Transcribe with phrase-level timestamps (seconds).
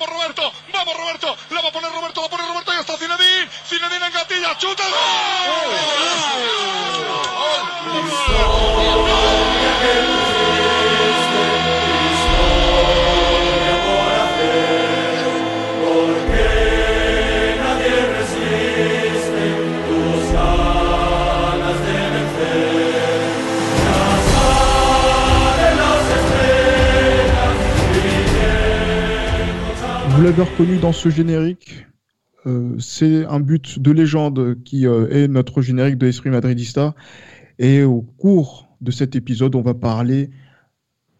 [0.00, 0.49] vamos Roberto, vamos Roberto,
[30.20, 31.86] Vous l'avez reconnu dans ce générique,
[32.44, 36.94] euh, c'est un but de légende qui euh, est notre générique de Esprit Madridista.
[37.58, 40.28] Et au cours de cet épisode, on va parler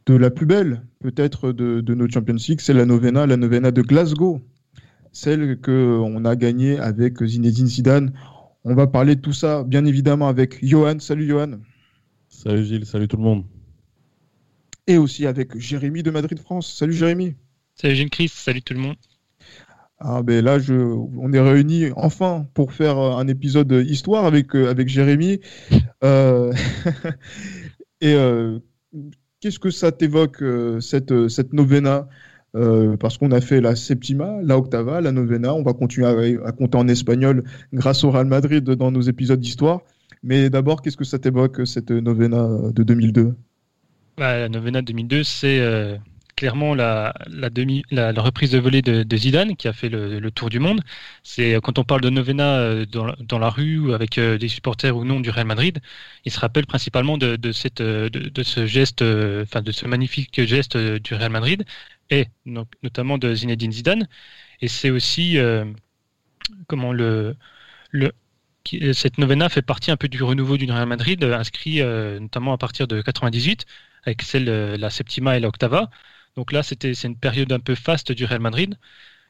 [0.04, 3.70] de la plus belle, peut-être, de, de, nos Champions League, c'est la Novena, la Novena
[3.70, 4.42] de Glasgow,
[5.12, 8.12] celle qu'on a gagnée avec Zinedine Zidane.
[8.64, 10.98] On va parler de tout ça, bien évidemment, avec Johan.
[10.98, 11.52] Salut Johan.
[12.28, 13.44] Salut Gilles, salut tout le monde.
[14.86, 16.70] Et aussi avec Jérémy de Madrid France.
[16.70, 17.34] Salut Jérémy.
[17.80, 18.96] Salut Jean Chris, salut tout le monde.
[20.00, 24.68] Ah ben là, je, on est réunis enfin pour faire un épisode histoire avec, euh,
[24.68, 25.40] avec Jérémy.
[26.04, 26.52] Euh,
[28.02, 28.58] et euh,
[29.40, 32.06] qu'est-ce que ça t'évoque, euh, cette, cette novena?
[32.54, 35.54] Euh, Parce qu'on a fait la septima, la octava, la novena.
[35.54, 39.40] On va continuer à, à, compter en espagnol grâce au Real Madrid dans nos épisodes
[39.40, 39.80] d'histoire.
[40.22, 43.34] Mais d'abord, qu'est-ce que ça t'évoque, cette novena de 2002
[44.18, 45.98] bah, La novena de 2002, c'est
[46.40, 50.30] clairement la, la, demi, la, la, reprise de volée de, Zidane qui a fait le,
[50.30, 50.80] tour du monde.
[51.22, 54.96] C'est quand on parle de novena euh, dans, la rue ou avec euh, des supporters
[54.96, 55.80] ou non du Real Madrid,
[56.24, 61.64] il se rappelle principalement de, ce geste, enfin de ce magnifique geste du Real Madrid
[62.10, 62.28] et
[62.82, 64.08] notamment de Zinedine Zidane.
[64.62, 65.66] Et c'est aussi euh,
[66.68, 67.36] comment le,
[68.92, 72.58] cette novena fait partie un peu du renouveau du Real Madrid, inscrit euh, notamment à
[72.58, 73.66] partir de 98
[74.04, 75.90] avec celle la septima et l'octava.
[76.36, 78.76] Donc là, c'était c'est une période un peu faste du Real Madrid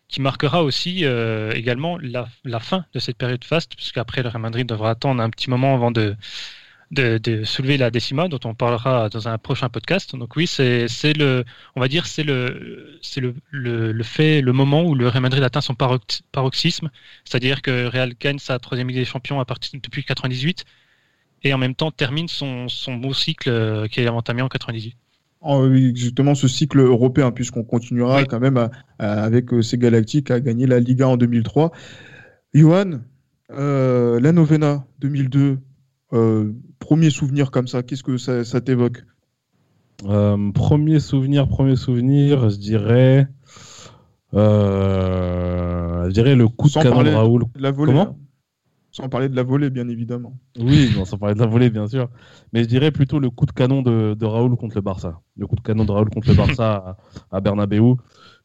[0.08, 2.26] qui marquera aussi euh, également la,
[2.60, 5.92] fin de cette période faste, puisqu'après le Real Madrid devra attendre un petit moment avant
[5.92, 6.16] de,
[6.90, 10.16] de, soulever la décima, dont on parlera dans un prochain podcast.
[10.16, 11.44] Donc oui, c'est le,
[11.76, 15.22] on va dire, c'est le, c'est le, le, le, fait, le moment où le Real
[15.22, 16.90] Madrid atteint son paroxysme,
[17.24, 20.64] c'est-à-dire que Real gagne sa troisième Ligue des Champions à partir depuis 98
[21.44, 24.96] et en même temps termine son, son beau cycle euh, qui est entamé en 98
[25.94, 28.26] justement ce cycle européen, puisqu'on continuera oui.
[28.28, 31.72] quand même à, à, avec euh, ces Galactiques à gagner la Liga en 2003.
[32.52, 33.00] Johan,
[33.52, 35.58] euh, la Novena 2002,
[36.12, 39.04] euh, premier souvenir comme ça, qu'est-ce que ça, ça t'évoque?
[40.06, 43.28] Euh, Premier souvenir, premier souvenir, je dirais,
[44.32, 47.44] je dirais le coup Sans de canon de Raoul.
[47.58, 48.02] la volée, Comment?
[48.02, 48.16] hein.
[48.92, 50.36] Sans parler de la volée, bien évidemment.
[50.58, 52.08] Oui, non, sans parler de la volée, bien sûr.
[52.52, 55.20] Mais je dirais plutôt le coup de canon de, de Raoul contre le Barça.
[55.36, 56.96] Le coup de canon de Raoul contre le Barça
[57.30, 57.94] à, à Bernabeu.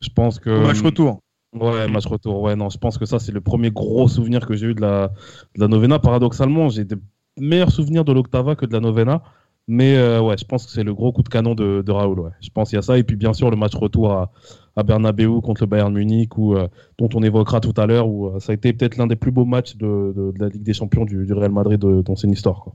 [0.02, 0.50] Je pense que.
[0.50, 1.22] Match retour.
[1.54, 2.42] Ouais, match retour.
[2.42, 4.82] Ouais, non, je pense que ça, c'est le premier gros souvenir que j'ai eu de
[4.82, 5.08] la,
[5.56, 6.00] de la Novena.
[6.00, 6.98] Paradoxalement, j'ai des
[7.40, 9.24] meilleurs souvenirs de l'Octava que de la Novena.
[9.68, 12.20] Mais euh, ouais, je pense que c'est le gros coup de canon de, de Raoul.
[12.20, 12.32] Ouais.
[12.40, 12.98] Je pense qu'il y a ça.
[13.00, 14.32] Et puis, bien sûr, le match retour à,
[14.76, 16.68] à Bernabeu contre le Bayern Munich, où, euh,
[17.00, 19.32] dont on évoquera tout à l'heure, où euh, ça a été peut-être l'un des plus
[19.32, 22.68] beaux matchs de, de, la Ligue des Champions du, du Real Madrid dans son histoire.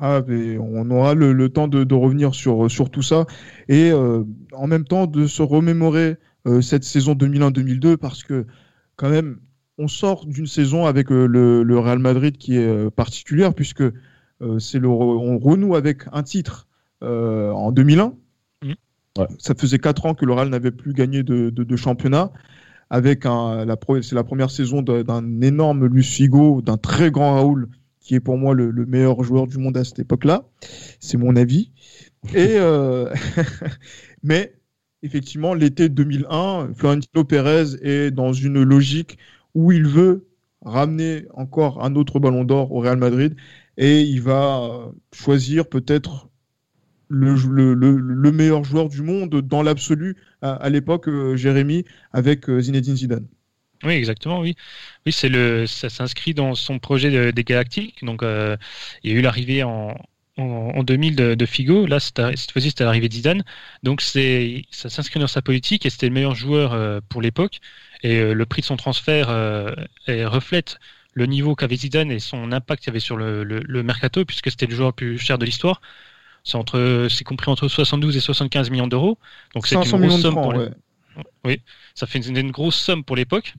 [0.00, 0.20] Ah,
[0.60, 3.24] on aura le, le temps de, revenir sur, sur tout ça
[3.66, 6.16] et en même temps de se remémorer
[6.60, 8.44] cette saison 2001-2002 parce que
[8.96, 9.38] quand même
[9.78, 11.26] on sort d'une saison avec le,
[11.62, 13.84] le, Real Madrid qui est particulière puisque
[14.58, 16.66] c'est le on renoue avec un titre
[17.00, 18.14] en 2001.
[18.62, 18.72] Mmh.
[19.18, 19.26] Ouais.
[19.38, 22.30] Ça faisait quatre ans que le Real n'avait plus gagné de, de, de championnat
[22.90, 27.68] avec un, la c'est la première saison d'un énorme Luis Figo, d'un très grand Raoul
[28.00, 30.44] qui est pour moi le, le, meilleur joueur du monde à cette époque-là.
[31.00, 31.72] C'est mon avis.
[32.34, 33.12] Et euh...
[34.22, 34.54] mais
[35.02, 39.18] effectivement, l'été 2001, Florentino Pérez est dans une logique
[39.54, 40.28] où il veut
[40.64, 43.34] ramener encore un autre ballon d'or au Real Madrid
[43.76, 46.28] et il va choisir peut-être
[47.08, 52.60] le, le, le, meilleur joueur du monde dans l'absolu à, l'époque, euh, Jérémy, avec euh,
[52.60, 53.26] Zinedine Zidane.
[53.84, 54.56] Oui, exactement, oui.
[55.04, 58.04] Oui, c'est le, ça s'inscrit dans son projet de, des Galactiques.
[58.04, 58.56] Donc, euh,
[59.02, 59.94] il y a eu l'arrivée en,
[60.38, 61.86] en, en, 2000 de, Figo.
[61.86, 63.44] Là, cette fois-ci, c'était l'arrivée de Zidane.
[63.82, 67.60] Donc, c'est, ça s'inscrit dans sa politique et c'était le meilleur joueur pour l'époque.
[68.02, 69.28] Et le prix de son transfert
[70.08, 70.78] reflète
[71.16, 74.24] le niveau qu'avait Zidane et son impact qu'il y avait sur le, le, le mercato,
[74.26, 75.80] puisque c'était le joueur le plus cher de l'histoire.
[76.44, 79.18] C'est entre, c'est compris entre 72 et 75 millions d'euros.
[79.54, 80.70] Donc, c'est une grosse somme pour ouais.
[81.44, 81.62] Oui,
[81.94, 83.54] ça fait une, une grosse somme pour l'époque,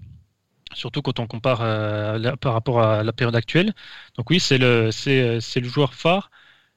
[0.74, 3.74] surtout quand on compare euh, la, par rapport à la période actuelle.
[4.18, 6.30] Donc oui, c'est le, c'est, c'est le joueur phare,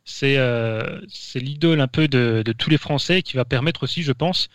[0.05, 4.03] c'est, euh, c'est l'idole un peu de, de, tous les Français qui va permettre aussi,
[4.03, 4.49] je pense,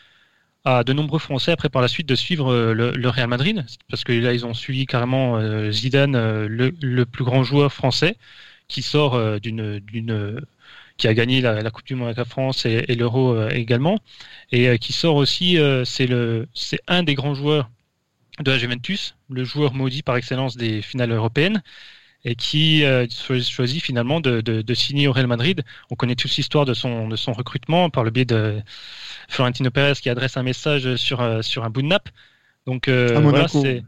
[0.66, 4.12] à de nombreux Français après par la suite de suivre le, Real Madrid, parce que
[4.12, 5.40] là ils ont suivi carrément
[5.72, 8.18] Zidane, le, plus grand joueur français,
[8.68, 10.42] qui sort d'une d'une
[10.98, 14.00] qui a gagné la, Coupe du Monde avec la France et, et l'Euro également,
[14.52, 17.70] et qui sort aussi, c'est le c'est un des grands joueurs
[18.40, 21.62] de la Juventus, le joueur maudit par excellence des finales européennes,
[22.26, 25.64] et qui euh, choisit finalement de, de, signer au Real Madrid.
[25.92, 28.62] On connaît toute l'histoire de son, de son recrutement par le biais de
[29.30, 32.10] Florentino Pérez qui adresse un message sur, euh, sur un bout de nappe.
[32.66, 33.84] Donc euh, voilà, c'est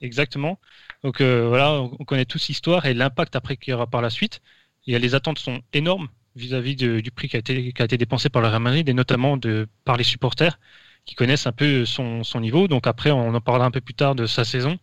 [0.00, 0.58] exactement.
[1.04, 4.42] Donc voilà, on connaît tous l'histoire et l'impact après qu'il y aura par la suite.
[4.88, 8.28] Et les attentes sont énormes vis-à-vis du prix qui a, été, qui a été dépensé
[8.28, 10.58] par le Real Madrid et notamment de, par les supporters
[11.04, 12.66] qui connaissent un peu son, son niveau.
[12.66, 14.78] Donc après, on en parlera un peu plus tard de sa saison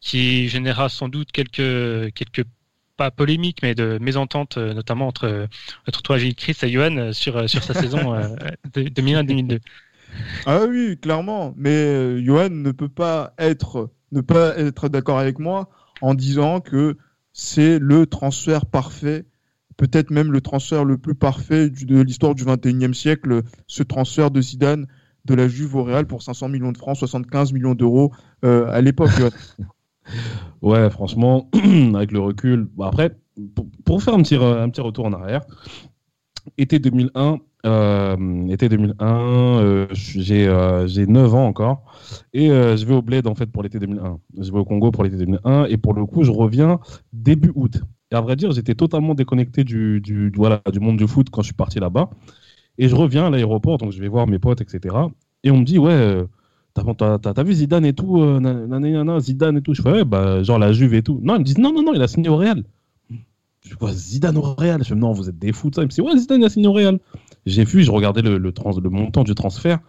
[0.00, 2.44] qui générera sans doute quelques, quelques
[3.00, 5.48] pas polémiques, mais de mésententes, euh, notamment entre,
[5.88, 8.12] entre toi, Gilles Chris et Johan euh, sur, euh, sur sa saison
[8.74, 9.60] de 2001-2002.
[10.44, 11.54] Ah oui, clairement.
[11.56, 15.70] Mais Johan ne peut pas être, ne pas être d'accord avec moi
[16.02, 16.98] en disant que
[17.32, 19.24] c'est le transfert parfait,
[19.78, 24.42] peut-être même le transfert le plus parfait de l'histoire du 21e siècle, ce transfert de
[24.42, 24.86] Zidane
[25.24, 28.12] de la Juve au Real pour 500 millions de francs, 75 millions d'euros
[28.42, 29.10] à l'époque.
[30.62, 31.48] Ouais, franchement,
[31.94, 32.68] avec le recul.
[32.76, 33.16] Bah, après,
[33.84, 35.42] pour, faire un petit, un petit retour en arrière,
[36.58, 41.84] été 2001, euh, été 2001, euh, j'ai euh, j'ai 9 ans encore
[42.32, 44.18] et je vais au Bled en fait pour l'été 2001.
[44.38, 46.80] Je vais au Congo pour l'été 2001 et pour le coup je reviens
[47.12, 47.80] début août.
[48.12, 51.42] Et à vrai dire j'étais totalement déconnecté du, du, voilà, du monde du foot quand
[51.42, 52.10] je suis parti là-bas.
[52.78, 54.96] Et je reviens à l'aéroport donc je vais voir mes potes etc.
[55.44, 56.24] Et on me dit ouais
[56.74, 59.74] T'as vu Zidane et tout, euh, Zidane et tout?
[59.74, 61.20] Je fais, ouais, bah, genre la Juve et tout.
[61.22, 62.64] Non, ils me disent, non, non, non, il a signé au Real.
[63.62, 64.82] Je vois Zidane au Real?
[64.82, 65.82] Je fais, non, vous êtes des fous, ça.
[65.82, 66.98] Il me dit, ouais, Zidane, il a signé au Real.
[67.46, 68.38] J'ai vu, je regardais le,
[68.90, 69.80] montant du transfert.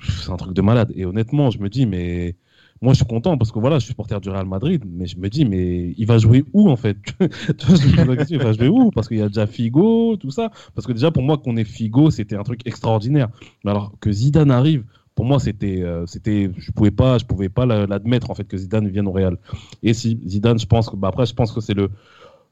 [0.00, 0.92] C'est un truc de malade.
[0.94, 2.36] Et honnêtement, je me dis, mais
[2.82, 4.84] moi, je suis content parce que voilà, je suis supporter du Real Madrid.
[4.86, 6.96] Mais je me dis, mais il va jouer où en fait?
[7.20, 8.90] Je me il va jouer où?
[8.90, 10.50] Parce qu'il y a déjà Figo, tout ça.
[10.74, 13.28] Parce que déjà, pour moi, qu'on ait Figo, c'était un truc extraordinaire.
[13.64, 14.84] Mais alors que Zidane arrive
[15.18, 18.56] pour moi, c'était, euh, c'était, je pouvais pas, je pouvais pas l'admettre en fait que
[18.56, 19.36] Zidane vienne au Real.
[19.82, 21.90] Et si Zidane, je pense que, bah, après, je pense que c'est le,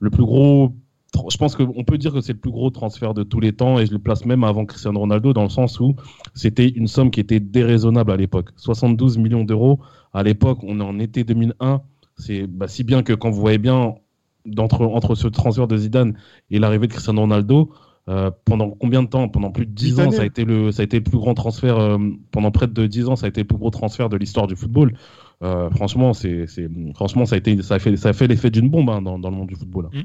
[0.01, 0.73] le plus gros.
[1.31, 3.79] Je pense qu'on peut dire que c'est le plus gros transfert de tous les temps
[3.79, 5.95] et je le place même avant Cristiano Ronaldo dans le sens où
[6.35, 8.51] c'était une somme qui était déraisonnable à l'époque.
[8.57, 9.79] 72 millions d'euros
[10.13, 11.83] à l'époque, on est en été 2001.
[12.17, 13.95] C'est bah, si bien que quand vous voyez bien
[14.59, 16.19] entre, entre ce transfert de Zidane
[16.51, 17.71] et l'arrivée de Cristiano Ronaldo,
[18.09, 20.83] euh, pendant combien de temps Pendant plus de 10 ans, ça a, été le, ça
[20.83, 21.79] a été le plus grand transfert.
[21.79, 21.99] Euh,
[22.31, 24.55] pendant près de 10 ans, ça a été le plus gros transfert de l'histoire du
[24.55, 24.97] football.
[25.43, 26.47] Euh, franchement, c'est,
[26.95, 29.19] franchement, ça a été, ça a fait, ça a fait l'effet d'une bombe hein, dans,
[29.19, 29.89] dans, le monde du football.
[29.93, 29.99] Hein.
[29.99, 30.05] Mm.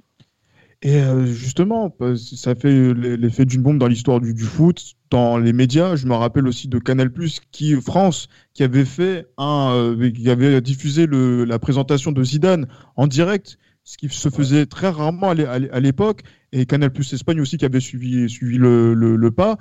[0.84, 5.96] Et justement, ça fait l'effet d'une bombe dans l'histoire du, du, foot, dans les médias.
[5.96, 7.12] Je me rappelle aussi de Canal
[7.52, 12.66] qui France, qui avait fait un, qui avait diffusé le, la présentation de Zidane
[12.96, 17.58] en direct ce qui se faisait très rarement à l'époque, et Canal Plus Espagne aussi
[17.58, 19.58] qui avait suivi, suivi le, le, pas.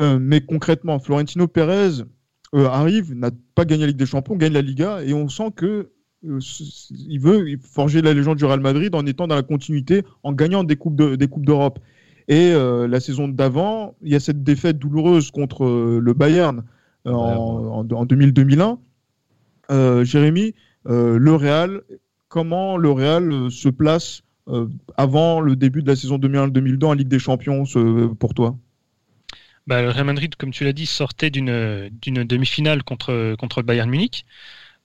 [0.00, 2.02] Euh, mais concrètement, Florentino Pérez
[2.54, 5.52] euh, arrive, n'a pas gagné la Ligue des Champions, gagne la Liga, et on sent
[5.54, 5.90] que
[6.26, 6.38] euh,
[6.90, 10.64] il veut forger la légende du Real Madrid en étant dans la continuité, en gagnant
[10.64, 11.78] des coupes de, des coupes d'Europe.
[12.28, 15.66] Et la saison d'avant, il y a cette défaite douloureuse contre
[16.00, 16.62] le Bayern
[17.04, 20.04] en, en, en 2000-2001.
[20.04, 20.54] Jérémy,
[20.84, 21.82] le Real
[22.30, 26.92] comment le Real euh, se place euh, avant le début de la saison 2001-2002 en
[26.94, 27.64] Ligue des Champions
[28.18, 28.56] pour toi?
[29.66, 33.90] Bah, Le Real Madrid, comme tu l'as dit, sortait d'une demi-finale contre, contre le Bayern
[33.90, 34.24] Munich.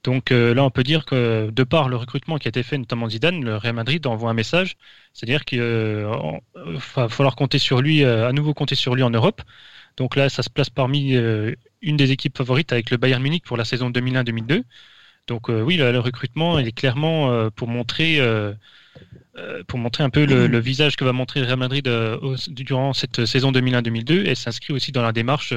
[0.04, 2.78] Donc euh, là, on peut dire que de par le recrutement qui a été fait,
[2.78, 4.76] notamment Zidane, le Real Madrid envoie un message,
[5.14, 9.42] c'est-à-dire qu'il va falloir compter sur lui, à nouveau compter sur lui en Europe.
[9.98, 11.14] Donc là, ça se place parmi
[11.82, 14.64] une des équipes favorites avec le Bayern Munich pour la saison 2001-2002.
[15.28, 18.54] Donc euh, oui, le, recrutement, il est clairement euh, pour montrer euh,
[19.68, 21.90] pour montrer un peu le, visage que va montrer Real Madrid
[22.48, 25.54] durant cette saison 2001-2002 et s'inscrit aussi dans la démarche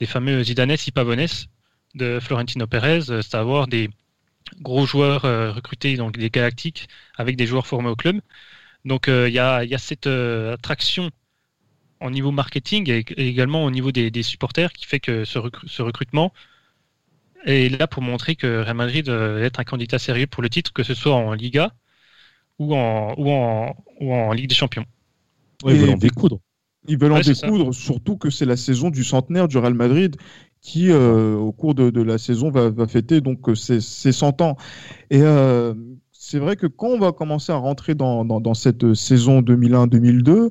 [0.00, 1.26] des fameux Zidanes y Pavones
[1.94, 3.90] de Florentino Pérez, c'est à dire des
[4.62, 5.22] gros joueurs
[5.54, 8.18] recrutés donc des Galactiques avec des joueurs formés au club.
[8.86, 11.10] Donc il y, a, cette attraction
[12.00, 16.32] au niveau marketing et, également au niveau des, supporters qui fait que ce recrutement
[17.44, 20.72] et là pour montrer que Real Madrid euh, est un candidat sérieux pour le titre,
[20.72, 21.72] que ce soit en Liga
[22.58, 24.84] ou en, ou en, ou en Ligue des Champions.
[25.66, 26.40] ils veulent en découdre.
[26.88, 30.16] Ils veulent en découdre, surtout que c'est la saison du centenaire du Real Madrid
[30.62, 34.12] qui, euh, au cours de, de, la saison, va, va fêter donc euh, ses, ses
[34.12, 34.56] 100 ans.
[35.10, 35.74] Et euh,
[36.12, 40.50] c'est vrai que quand on va commencer à rentrer dans, dans, dans cette saison 2001-2002,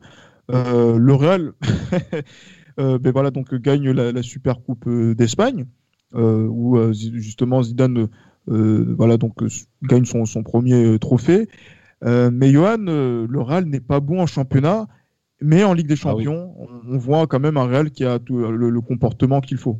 [0.51, 1.53] euh, le Real
[2.77, 5.65] ben voilà, donc gagne la, Super Coupe d'Espagne,
[6.13, 8.07] où justement Zidane
[8.47, 9.33] voilà, donc,
[9.83, 11.47] gagne son, son premier trophée.
[12.03, 14.87] mais Johan, le Real n'est pas bon en championnat,
[15.41, 16.53] mais en Ligue des ah Champions,
[16.87, 19.79] on, voit quand même un Real qui a tout, le, comportement qu'il faut.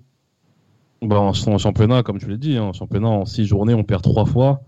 [1.02, 4.02] Bah, en, championnat, comme tu l'as dit, hein, en championnat, en six journées, on perd
[4.02, 4.62] trois fois.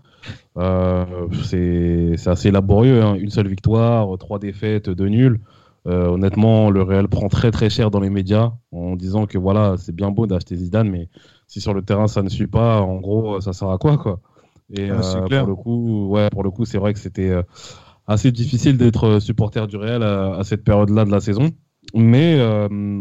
[0.56, 3.02] Euh, c'est assez laborieux.
[3.02, 3.14] Hein.
[3.14, 5.40] Une seule victoire, trois défaites, deux nuls.
[5.86, 9.74] Euh, honnêtement, le Real prend très très cher dans les médias en disant que voilà,
[9.76, 11.08] c'est bien beau d'acheter Zidane, mais
[11.46, 14.20] si sur le terrain ça ne suit pas, en gros, ça sert à quoi quoi?
[14.72, 14.98] Et euh,
[15.28, 17.34] pour le coup, ouais, pour le coup, c'est vrai que c'était
[18.06, 21.50] assez difficile d'être supporter du Real à, cette période-là de la saison.
[21.94, 22.40] Mais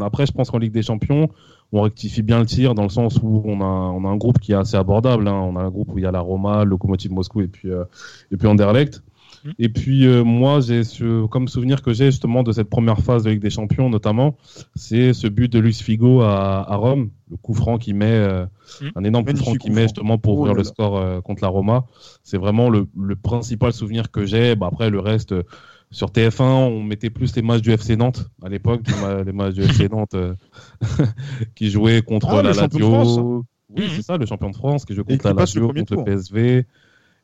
[0.01, 1.29] après, je pense qu'en Ligue des Champions,
[1.73, 4.39] on rectifie bien le tir dans le sens où on a, on a un groupe
[4.39, 5.27] qui est assez abordable.
[5.27, 5.33] Hein.
[5.33, 7.71] On a un groupe où il y a la Roma, le Lokomotiv Moscou et puis,
[7.71, 7.83] euh,
[8.31, 9.03] et puis Anderlecht.
[9.43, 9.49] Mmh.
[9.59, 13.23] Et puis euh, moi, j'ai ce, comme souvenir que j'ai justement de cette première phase
[13.23, 14.37] de Ligue des Champions, notamment,
[14.75, 18.45] c'est ce but de Luis Figo à, à Rome, le coup franc qui met, euh,
[18.81, 18.87] mmh.
[18.95, 21.85] un énorme coup franc qu'il met justement pour ouvrir oh le score contre la Roma.
[22.23, 24.55] C'est vraiment le, le, principal souvenir que j'ai.
[24.55, 25.33] Bah, après, le reste,
[25.93, 28.81] sur TF1, on mettait plus les matchs du FC Nantes à l'époque,
[29.25, 30.33] les matchs du FC Nantes euh,
[31.55, 33.45] qui jouaient contre ah, la Lazio.
[33.69, 36.65] Oui, c'est ça, le champion de France qui joue contre la Lazio, contre le PSV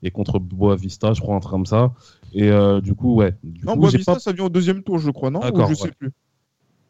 [0.03, 1.93] et contre Boavista, je crois, un truc comme ça.
[2.33, 3.35] Et euh, du coup, ouais.
[3.63, 5.41] non, Boavista, ça vient au deuxième tour, je crois, non?
[5.41, 6.11] Ou Je sais plus.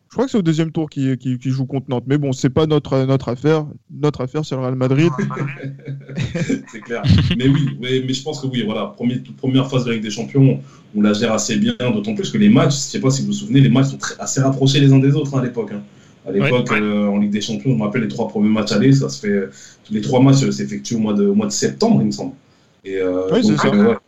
[0.09, 2.05] Je crois que c'est au deuxième tour qui, qui, joue contre Nantes.
[2.07, 3.67] Mais bon, c'est pas notre, notre affaire.
[3.91, 5.11] Notre affaire, c'est le Real Madrid.
[6.71, 7.03] c'est clair.
[7.37, 10.09] Mais oui, mais, je pense que oui, voilà, première, première phase de la Ligue des
[10.09, 10.61] Champions,
[10.95, 13.27] on la gère assez bien, d'autant plus que les matchs, je sais pas si vous
[13.27, 15.73] vous souvenez, les matchs sont assez rapprochés les uns des autres hein, à l'époque.
[15.73, 15.83] Hein.
[16.27, 18.93] À l'époque, euh, en Ligue des Champions, je me rappelle les trois premiers matchs allés,
[18.93, 19.49] ça se fait,
[19.91, 22.33] les trois matchs euh, s'effectuent au mois de, au mois de septembre, il me semble.
[22.83, 23.29] Et euh,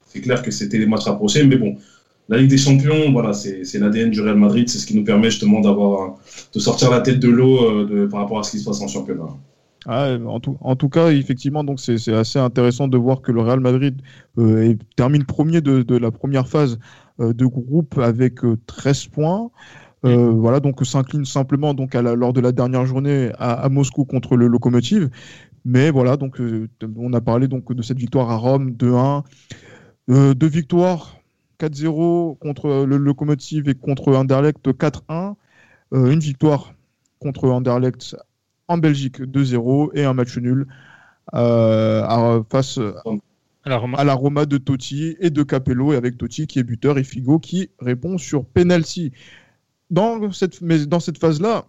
[0.05, 1.77] c'est clair que c'était les matchs rapprochés, mais bon,
[2.29, 5.29] la Ligue des Champions, voilà, c'est l'ADN du Real Madrid, c'est ce qui nous permet
[5.29, 6.15] justement d'avoir
[6.53, 8.87] de sortir la tête de l'eau euh, par rapport à ce qui se passe en
[8.87, 9.27] championnat.
[9.85, 13.41] Ah, en, tout, en tout cas, effectivement, donc c'est assez intéressant de voir que le
[13.41, 14.01] Real Madrid
[14.37, 16.79] euh, termine premier de, de, la première phase
[17.19, 19.49] euh, de groupe avec 13 points.
[20.03, 24.35] Voilà, donc s'incline simplement donc à lors de la dernière journée à, à Moscou contre
[24.35, 25.09] le Lokomotiv.
[25.65, 26.41] Mais voilà, donc
[26.97, 29.23] on a parlé donc de cette victoire à Rome 2-1,
[30.07, 31.21] deux victoires
[31.61, 35.35] 4-0 contre le Locomotive et contre Anderlecht 4-1.
[35.93, 36.73] Euh, une victoire
[37.19, 38.15] contre Anderlecht
[38.67, 40.65] en Belgique 2-0 et un match nul
[41.33, 42.79] euh, face
[43.63, 44.45] à la, Roma.
[44.45, 48.17] de Totti et de Capello et avec Totti qui est buteur et Figo qui répond
[48.17, 49.11] sur penalty.
[49.91, 51.65] Dans cette, mais dans cette phase-là,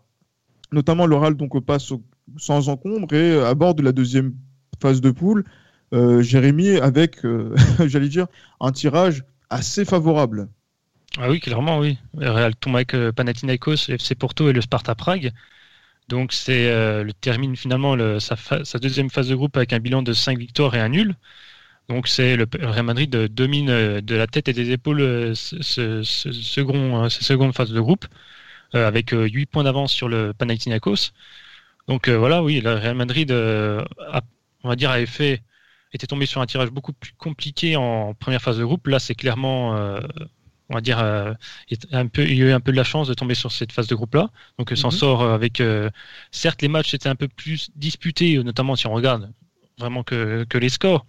[0.70, 1.92] notamment l'oral donc passe
[2.38, 4.34] sans encombre et à bord de la deuxième
[4.80, 5.44] phase de poule,
[5.92, 7.18] euh, Jérémy avec,
[7.86, 8.26] j'allais dire,
[8.60, 10.48] un tirage assez favorable.
[11.18, 11.98] Ah oui, clairement, oui.
[12.14, 15.32] Real tombe avec euh, Panathinaikos, FC Porto et le Sparta Prague.
[16.08, 20.12] Donc c'est euh, le termine finalement sa, deuxième phase de groupe avec un bilan de
[20.12, 21.14] 5 victoires et un nul.
[21.88, 27.08] Donc c'est le Real Madrid domine euh, de la tête et des épaules ce, second,
[27.10, 28.06] cette seconde phase de groupe
[28.72, 31.12] avec 8 points d'avance sur le Panathinaikos.
[31.88, 34.22] Donc voilà, oui, le Real Madrid a,
[34.62, 35.42] on va dire, avait fait
[35.92, 38.86] était tombé sur un tirage beaucoup plus compliqué en première phase de groupe.
[38.86, 40.00] Là, c'est clairement, euh,
[40.68, 41.34] on va dire, euh,
[41.92, 43.72] un peu, il y a eu un peu de la chance de tomber sur cette
[43.72, 44.30] phase de groupe-là.
[44.58, 44.96] Donc, il s'en mhm.
[44.96, 45.60] sort avec.
[45.60, 45.90] Euh,
[46.30, 49.30] certes, les matchs étaient un peu plus disputés, notamment si on regarde
[49.78, 51.06] vraiment que, que les scores.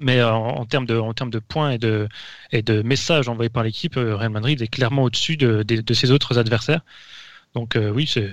[0.00, 2.08] Mais en, termes de, en termes de points et de,
[2.52, 6.10] et de messages envoyés par l'équipe, Real Madrid est clairement au-dessus de, de, de, ses
[6.10, 6.82] autres adversaires.
[7.54, 8.32] Donc oui, c'est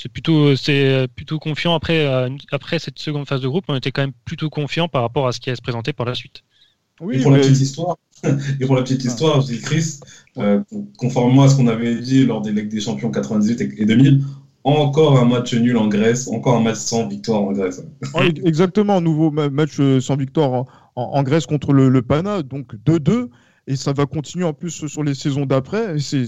[0.00, 1.74] c'est plutôt, c'est plutôt confiant.
[1.74, 5.02] Après, euh, après cette seconde phase de groupe, on était quand même plutôt confiant par
[5.02, 6.42] rapport à ce qui allait se présenter par la suite.
[7.00, 7.96] Oui, et pour la petite histoire,
[8.60, 10.00] et pour la petite histoire, je dis Chris,
[10.38, 10.60] euh,
[10.96, 14.22] conformément à ce qu'on avait dit lors des Ligues des Champions 98 et 2000,
[14.64, 17.82] encore un match nul en Grèce, encore un match sans victoire en Grèce.
[18.44, 20.64] exactement, nouveau match euh, sans victoire
[20.96, 23.28] en, Grèce contre le, le Pana, donc 2-2
[23.70, 25.96] et ça va continuer en plus sur les saisons d'après.
[26.00, 26.26] C'est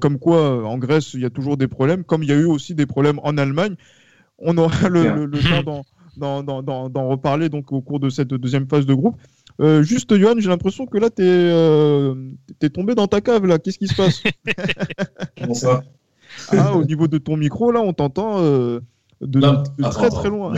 [0.00, 2.44] comme quoi en Grèce il y a toujours des problèmes, comme il y a eu
[2.44, 3.74] aussi des problèmes en Allemagne.
[4.38, 5.28] On aura le,
[5.60, 5.82] temps
[6.46, 9.16] d'en reparler donc au cours de cette deuxième phase de groupe.
[9.60, 12.14] Euh, juste, Johan, j'ai l'impression que là, tu es, euh,
[12.72, 13.44] tombé dans ta cave.
[13.44, 13.58] là.
[13.58, 14.22] Qu'est-ce qui se passe?
[15.40, 15.82] Comment ça?
[16.50, 18.36] Ah, Au niveau de ton micro, là, on t'entend.
[18.38, 18.80] Euh,
[19.20, 19.40] de,
[19.90, 20.52] très très loin.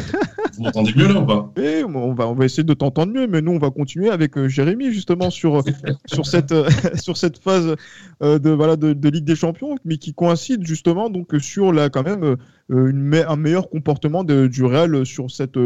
[0.57, 1.53] Vous m'entendez mieux là ou pas?
[1.57, 4.37] Et on, va, on va essayer de t'entendre mieux, mais nous on va continuer avec
[4.37, 5.63] euh, Jérémy justement sur,
[6.07, 7.77] sur, cette, euh, sur cette phase
[8.23, 12.03] euh, de, voilà, de, Ligue des Champions, mais qui coïncide justement donc sur la, quand
[12.03, 12.37] même
[12.69, 15.59] une, un meilleur comportement de, du Real sur cette,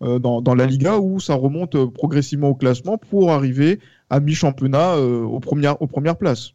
[0.00, 5.40] dans, dans, la Liga où ça remonte progressivement au classement pour arriver à mi-championnat aux,
[5.40, 6.52] premières, aux premières places.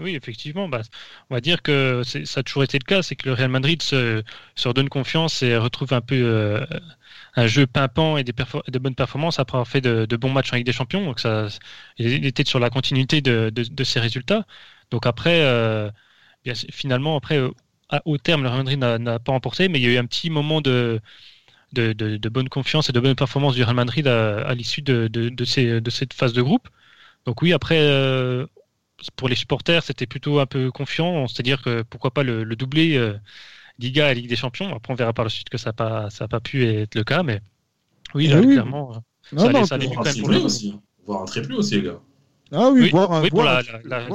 [0.00, 0.68] Oui, effectivement.
[0.68, 0.82] Bah,
[1.30, 3.80] on va dire que ça a toujours été le cas, c'est que le Real Madrid
[3.82, 4.22] se,
[4.64, 6.66] redonne confiance et retrouve un peu euh,
[7.36, 10.56] un jeu pimpant et des, de bonnes performances après avoir fait de, bons matchs en
[10.56, 11.04] Ligue des Champions.
[11.04, 11.46] Donc ça,
[11.98, 14.46] il était sur la continuité de, ses résultats.
[14.90, 15.90] Donc après, euh,
[16.72, 17.50] finalement, après, euh,
[18.04, 20.30] au terme, le Real Madrid n'a pas remporté, mais il y a eu un petit
[20.30, 21.00] moment de,
[21.72, 25.44] bonne confiance et de bonne performance du Real Madrid à, l'issue de, de,
[25.90, 26.68] cette phase de groupe.
[27.26, 27.78] Donc oui, après,
[29.16, 32.96] pour les supporters, c'était plutôt un peu confiant, c'est-à-dire que pourquoi pas le, le doublé
[32.96, 33.18] euh,
[33.78, 34.74] Liga et Ligue des Champions.
[34.74, 37.04] Après, on verra par la suite que ça n'a pas, ça pas pu être le
[37.04, 37.40] cas, mais
[38.14, 38.92] oui, là, clairement,
[39.36, 40.78] ça, allait, ça allait quand même pour le aussi.
[41.06, 42.00] Voir un triplé aussi, les gars.
[42.52, 43.62] Ah oui, voir un, voir,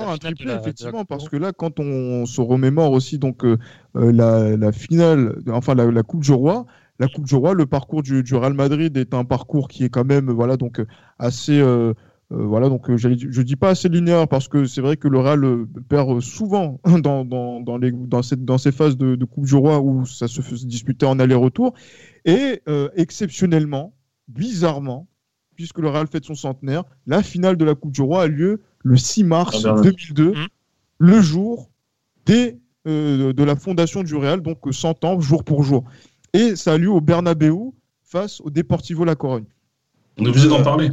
[0.09, 3.57] un triplé, effectivement, parce que là, quand on se remémore aussi donc euh,
[3.95, 6.65] euh, la, la, finale, enfin la, la, Coupe du Roi,
[6.99, 9.89] la Coupe du Roi, le parcours du, du, Real Madrid est un parcours qui est
[9.89, 10.81] quand même voilà donc
[11.17, 11.93] assez euh,
[12.31, 15.43] voilà, donc euh, je dis pas assez linéaire parce que c'est vrai que le Real
[15.43, 19.55] euh, perd souvent dans, dans, dans, les, dans, cette, dans ces phases de, Coupe du
[19.55, 21.73] Roi où ça se disputait en aller-retour.
[22.25, 22.61] Et
[22.95, 23.95] exceptionnellement,
[24.27, 25.07] bizarrement,
[25.55, 28.61] puisque le Real fête son centenaire, la finale de la Coupe du Roi a lieu
[28.83, 30.47] le 6 mars 2002, ah, mmh.
[30.99, 31.71] le jour
[32.25, 35.85] des, de la fondation du Real, donc 100 ans, jour pour jour.
[36.33, 37.55] Et ça a lieu au Bernabeu
[38.03, 39.45] face au Deportivo La Corogne.
[40.19, 40.91] On est obligé d'en parler.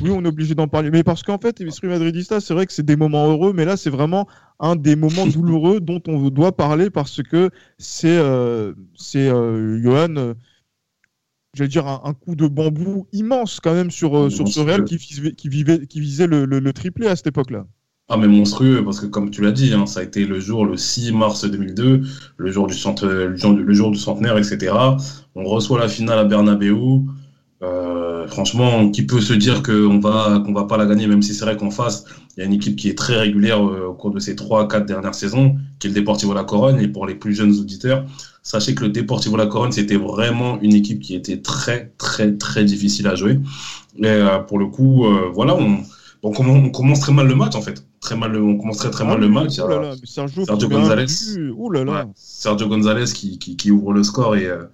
[0.00, 0.90] Oui, on est obligé d'en parler.
[0.90, 3.76] Mais parce qu'en fait, l'esprit madridista, c'est vrai que c'est des moments heureux, mais là,
[3.76, 4.26] c'est vraiment
[4.60, 10.16] un des moments douloureux dont on doit parler parce que c'est, euh, c'est euh, Johan,
[10.16, 10.34] euh,
[11.54, 14.98] j'allais dire, un, coup de bambou immense quand même sur, euh, sur ce Real qui,
[14.98, 17.66] qui, vivait, qui visait le, le, triplé à cette époque-là.
[18.08, 20.64] Ah mais monstrueux parce que comme tu l'as dit, hein, ça a été le jour
[20.64, 22.02] le 6 mars 2002,
[22.36, 24.72] le jour du centre, le jour, le jour du centenaire, etc.
[25.34, 27.02] On reçoit la finale à Bernabeu.
[27.62, 31.32] Euh, franchement, qui peut se dire qu'on va qu'on va pas la gagner, même si
[31.34, 32.04] c'est vrai qu'en face,
[32.36, 34.68] il y a une équipe qui est très régulière euh, au cours de ces trois,
[34.68, 36.80] quatre dernières saisons, qui est le Deportivo La Corogne.
[36.82, 38.04] Et pour les plus jeunes auditeurs,
[38.42, 42.64] sachez que le Deportivo La Corogne, c'était vraiment une équipe qui était très, très, très
[42.64, 43.38] difficile à jouer.
[43.98, 45.78] Et euh, pour le coup, voilà, on,
[46.22, 49.20] on commence très mal le match en fait très mal, on commence très très mal
[49.20, 49.60] le match.
[50.04, 51.06] Sergio, Gonzalez,
[52.14, 54.64] Sergio Gonzalez qui, qui, ouvre le score et euh,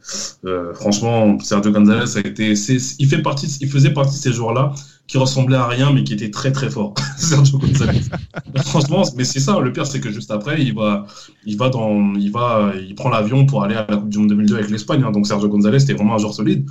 [0.44, 2.52] euh, franchement Sergio Gonzalez a été,
[2.98, 4.72] il fait partie, il faisait partie de ces joueurs-là
[5.06, 6.94] qui ressemblaient à rien mais qui étaient très très forts.
[7.16, 8.00] Sergio Gonzalez.
[8.64, 9.58] franchement, mais c'est ça.
[9.60, 11.06] Le pire c'est que juste après il va,
[11.46, 14.28] il va dans, il va, il prend l'avion pour aller à la Coupe du Monde
[14.28, 15.02] 2002 avec l'Espagne.
[15.04, 15.12] Hein.
[15.12, 16.68] donc Sergio Gonzalez c'était vraiment un joueur solide.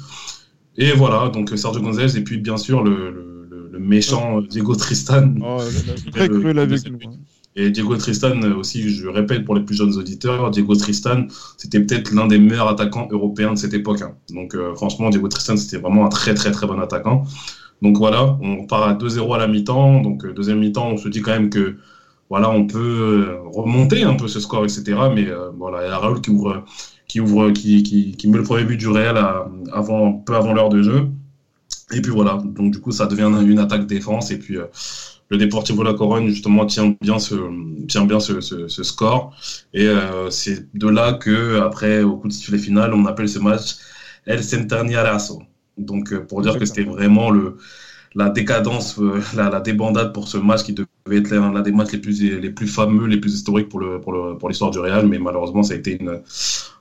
[0.78, 3.41] Et voilà, donc Sergio Gonzalez et puis bien sûr le le
[3.80, 5.34] méchant Diego Tristan.
[5.42, 5.60] Oh,
[6.12, 7.00] très cruel avec nous.
[7.56, 11.26] Et Diego Tristan aussi, je répète pour les plus jeunes auditeurs, Diego Tristan,
[11.58, 14.02] c'était peut-être l'un des meilleurs attaquants européens de cette époque.
[14.02, 14.14] Hein.
[14.34, 17.24] Donc euh, franchement, Diego Tristan, c'était vraiment un très très très bon attaquant.
[17.82, 20.02] Donc voilà, on part à 2-0 à la mi-temps.
[20.02, 21.76] Donc euh, deuxième mi-temps, on se dit quand même que
[22.30, 24.98] voilà, on peut euh, remonter un peu ce score, etc.
[25.14, 26.64] Mais voilà, il y a Raoul qui ouvre,
[27.10, 29.18] qui ouvre, qui, qui, qui met le premier but du Real
[29.74, 31.10] avant, peu avant l'heure de jeu.
[31.94, 34.32] Et puis voilà, donc du coup, ça devient une attaque défense.
[34.32, 34.66] Et puis euh,
[35.30, 37.36] le Deportivo La Corogne, justement, tient bien ce,
[37.88, 39.36] tient bien ce, ce, score.
[39.74, 43.40] Et euh, c'est de là que, après, au coup de sifflet final, on appelle ce
[43.40, 43.78] match
[44.26, 45.42] El Centeniarazo.
[45.78, 47.58] Donc, euh, pour dire que c'était vraiment le,
[48.16, 49.00] la décadence,
[49.36, 52.50] la, la, débandade pour ce match qui devait être l'un des matchs les plus, les
[52.50, 55.08] plus fameux, les plus historiques pour l'histoire le, pour pour du Real.
[55.08, 56.20] Mais malheureusement, ça a été une,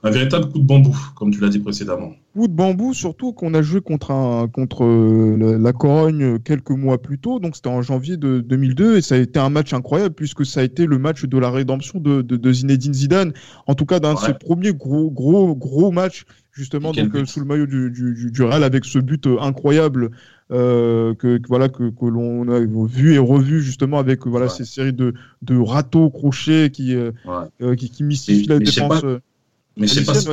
[0.02, 2.12] un véritable coup de bambou, comme tu l'as dit précédemment.
[2.34, 6.98] Coup de bambou, surtout qu'on a joué contre, un, contre euh, la, Corogne quelques mois
[6.98, 10.14] plus tôt, donc c'était en janvier de 2002, et ça a été un match incroyable
[10.14, 13.32] puisque ça a été le match de la rédemption de, de, Zinedine Zidane,
[13.66, 17.40] en tout cas d'un de ses premiers gros, gros, gros matchs, justement, donc, euh, sous
[17.40, 20.10] le maillot du, du, du, Real, avec ce but euh, incroyable
[20.50, 24.92] euh, que, voilà que, que l'on a vu et revu justement avec voilà ces séries
[24.92, 26.96] de, de râteaux crochets qui,
[27.76, 29.04] qui, qui mystifient la défense.
[29.76, 30.26] Mais je sais pas, si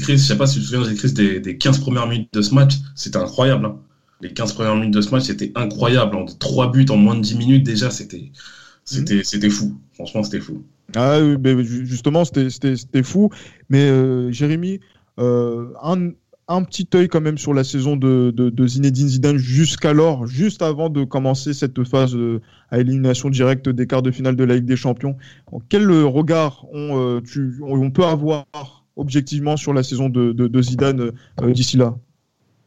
[0.00, 2.54] je sais pas si tu te souviens, Chris, des, des 15 premières minutes de ce
[2.54, 2.76] match.
[2.94, 3.66] C'était incroyable.
[3.66, 3.76] Hein.
[4.20, 6.16] Les 15 premières minutes de ce match, c'était incroyable.
[6.16, 8.30] En 3 buts en moins de 10 minutes, déjà, c'était
[8.84, 9.78] c'était c'était fou.
[9.92, 10.64] Franchement, c'était fou.
[10.96, 13.30] Ah oui, mais justement, c'était fou.
[13.68, 14.80] Mais euh, Jérémy,
[15.18, 16.12] euh, un,
[16.48, 20.62] un, petit œil quand même sur la saison de, de, de Zinedine Zidane jusqu'alors, juste
[20.62, 24.56] avant de commencer cette phase euh, à élimination directe des quarts de finale de la
[24.56, 25.16] Ligue des Champions.
[25.68, 28.44] Quel regard on, tu, on peut avoir
[28.98, 31.96] objectivement sur la saison de, Zidane euh, d'ici là?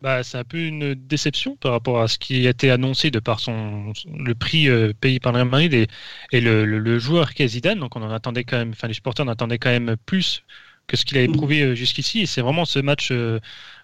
[0.02, 3.20] Bah, c'est un peu une déception par rapport à ce qui a été annoncé de
[3.20, 5.88] par son, le prix euh, payé par le Real Madrid et,
[6.32, 7.80] et le, le, joueur qu'est Zidane.
[7.80, 10.44] Donc on en attendait quand même, enfin les supporters en attendaient quand même plus
[10.88, 12.22] que ce qu'il a éprouvé euh, jusqu'ici.
[12.22, 13.12] Et c'est vraiment ce match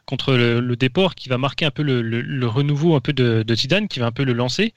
[0.07, 3.99] contre le, Déport qui va marquer un peu le, renouveau un peu de, Zidane, qui
[3.99, 4.73] va un peu le lancer.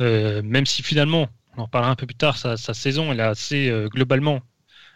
[0.00, 3.72] même si finalement on en parlera un peu plus tard, sa, saison, elle est assez
[3.92, 4.40] globalement,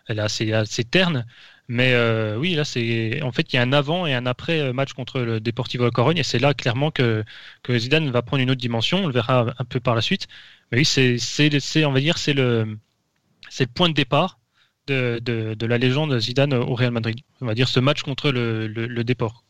[0.09, 1.27] elle est assez, assez terne.
[1.69, 1.95] Mais
[2.37, 5.21] oui, là, c'est en fait, il y a un avant et un après match contre
[5.21, 7.25] le Deportivo Corogne, et c'est là clairement que,
[7.71, 9.05] Zidane va prendre une autre dimension.
[9.05, 10.29] On le verra un peu par la suite.
[10.71, 12.79] Mais oui, c'est, on va dire, c'est le,
[13.49, 14.39] c'est le point de départ
[14.87, 17.21] de, la légende Zidane au Real Madrid.
[17.41, 19.43] On va dire ce match contre le, le, départ.
[19.43, 19.46] Ah,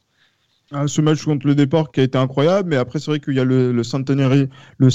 [0.87, 3.40] ce match contre le départ qui a été incroyable, mais après c'est vrai qu'il y
[3.40, 3.83] a le, le,
[4.79, 4.90] le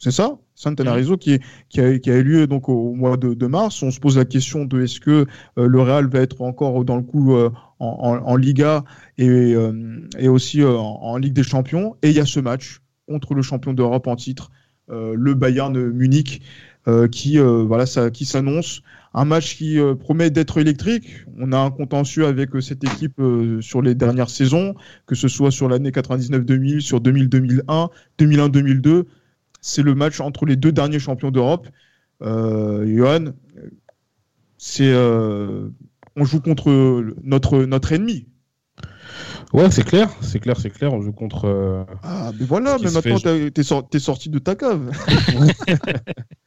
[0.00, 0.38] c'est ça?
[0.54, 3.82] Centenarizo qui, a, qui a eu lieu donc au, mois de, mars.
[3.82, 5.26] On se pose la question de est-ce que
[5.58, 8.84] euh, le Real va être encore dans le coup euh, en, Liga
[9.18, 11.96] et, euh, et aussi en, Ligue des Champions.
[12.02, 14.50] Et il y a ce match contre le champion d'Europe en titre,
[14.88, 16.42] le Bayern Munich.
[17.12, 21.24] Qui voilà qui s'annonce un match qui euh, promet d'être électrique.
[21.38, 23.20] On a un contentieux avec cette équipe
[23.60, 24.74] sur les dernières saisons,
[25.06, 29.04] que ce soit sur l'année 99-2000, sur 2000-2001, 2001-2002.
[29.60, 31.68] C'est le match entre les deux derniers champions d'Europe.
[32.20, 33.32] Johan,
[34.58, 38.26] c'est on joue contre notre notre ennemi.
[39.52, 40.92] Ouais, c'est clair, c'est clair, c'est clair.
[40.92, 41.86] On joue contre.
[42.02, 44.90] Ah, mais voilà, mais maintenant t'es es sorti de ta cave.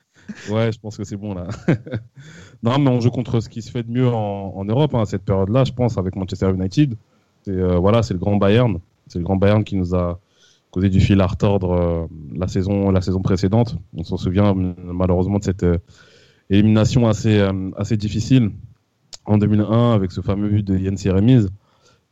[0.50, 1.48] Ouais, je pense que c'est bon là.
[2.64, 5.06] non, mais on joue contre ce qui se fait de mieux en, Europe hein, à
[5.06, 6.96] cette période-là, je pense, avec Manchester United.
[7.48, 8.80] Euh, voilà, c'est le grand Bayern.
[9.08, 10.20] C'est le grand Bayern qui nous a
[10.72, 13.78] causé du fil à retordre euh, la, saison, la saison précédente.
[13.96, 15.78] On s'en souvient malheureusement de cette euh,
[16.50, 17.46] élimination assez,
[17.78, 18.52] assez difficile
[19.26, 21.50] en 2001 avec ce fameux but de Jens Remise.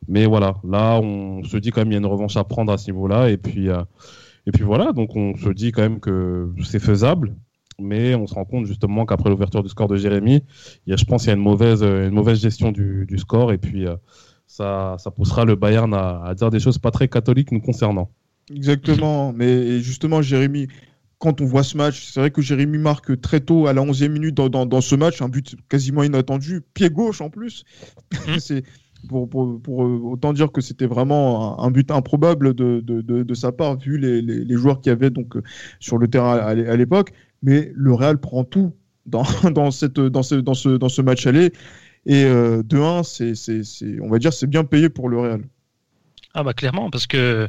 [0.08, 2.72] Mais voilà, là, on se dit quand même qu'il y a une revanche à prendre
[2.72, 3.30] à ce niveau-là.
[3.30, 7.36] Et puis, et puis voilà, donc on se dit quand même que c'est faisable
[7.82, 10.44] mais on se rend compte justement qu'après l'ouverture du score de Jérémy,
[10.86, 13.18] il y a, je pense qu'il y a une mauvaise, une mauvaise gestion du, du
[13.18, 13.96] score et puis euh,
[14.46, 18.10] ça, ça, poussera le Bayern à, à, dire des choses pas très catholiques nous concernant.
[18.50, 20.68] Exactement, mais justement Jérémy,
[21.18, 24.08] quand on voit ce match, c'est vrai que Jérémy marque très tôt à la 11e
[24.08, 27.64] minute dans, dans, dans, ce match, un but quasiment inattendu, pied gauche en plus.
[28.12, 28.16] Mmh.
[28.40, 28.64] c'est
[29.08, 33.22] pour, pour, pour, euh, autant dire que c'était vraiment un, but improbable de, de, de,
[33.22, 35.42] de, sa part vu les, les, les joueurs qu'il y avait donc euh,
[35.80, 38.74] sur le terrain à l'époque mais le Real prend tout
[39.06, 41.52] dans, dans, cette, dans, ce, dans, ce, dans ce match aller.
[42.04, 43.62] Et euh, de 1, c'est, c'est,
[44.00, 45.42] on va dire c'est bien payé pour le Real.
[46.34, 47.48] Ah bah clairement, parce que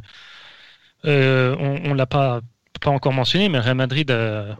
[1.04, 2.40] euh, on ne l'a pas,
[2.80, 4.54] pas encore mentionné, mais Real Madrid, euh,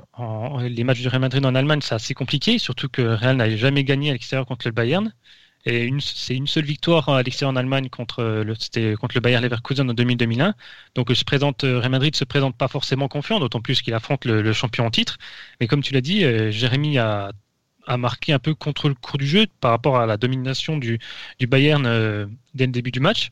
[0.61, 3.85] les matchs du Real Madrid en Allemagne, c'est assez compliqué, surtout que Real n'a jamais
[3.85, 5.13] gagné à l'extérieur contre le Bayern.
[5.67, 9.89] Et c'est une seule victoire à l'extérieur en Allemagne contre le, c'était contre le Leverkusen
[9.91, 10.53] en 2000-2001.
[10.95, 14.27] Donc se présente, euh, Real Madrid se présente pas forcément confiant, d'autant plus qu'il affronte
[14.27, 15.19] le, champion en titre.
[15.61, 17.33] Mais comme tu l'as dit, euh, Jérémy a,
[17.99, 20.99] marqué un peu contre le cours du jeu par rapport à la domination du,
[21.41, 23.31] Bayern euh, dès le début du match.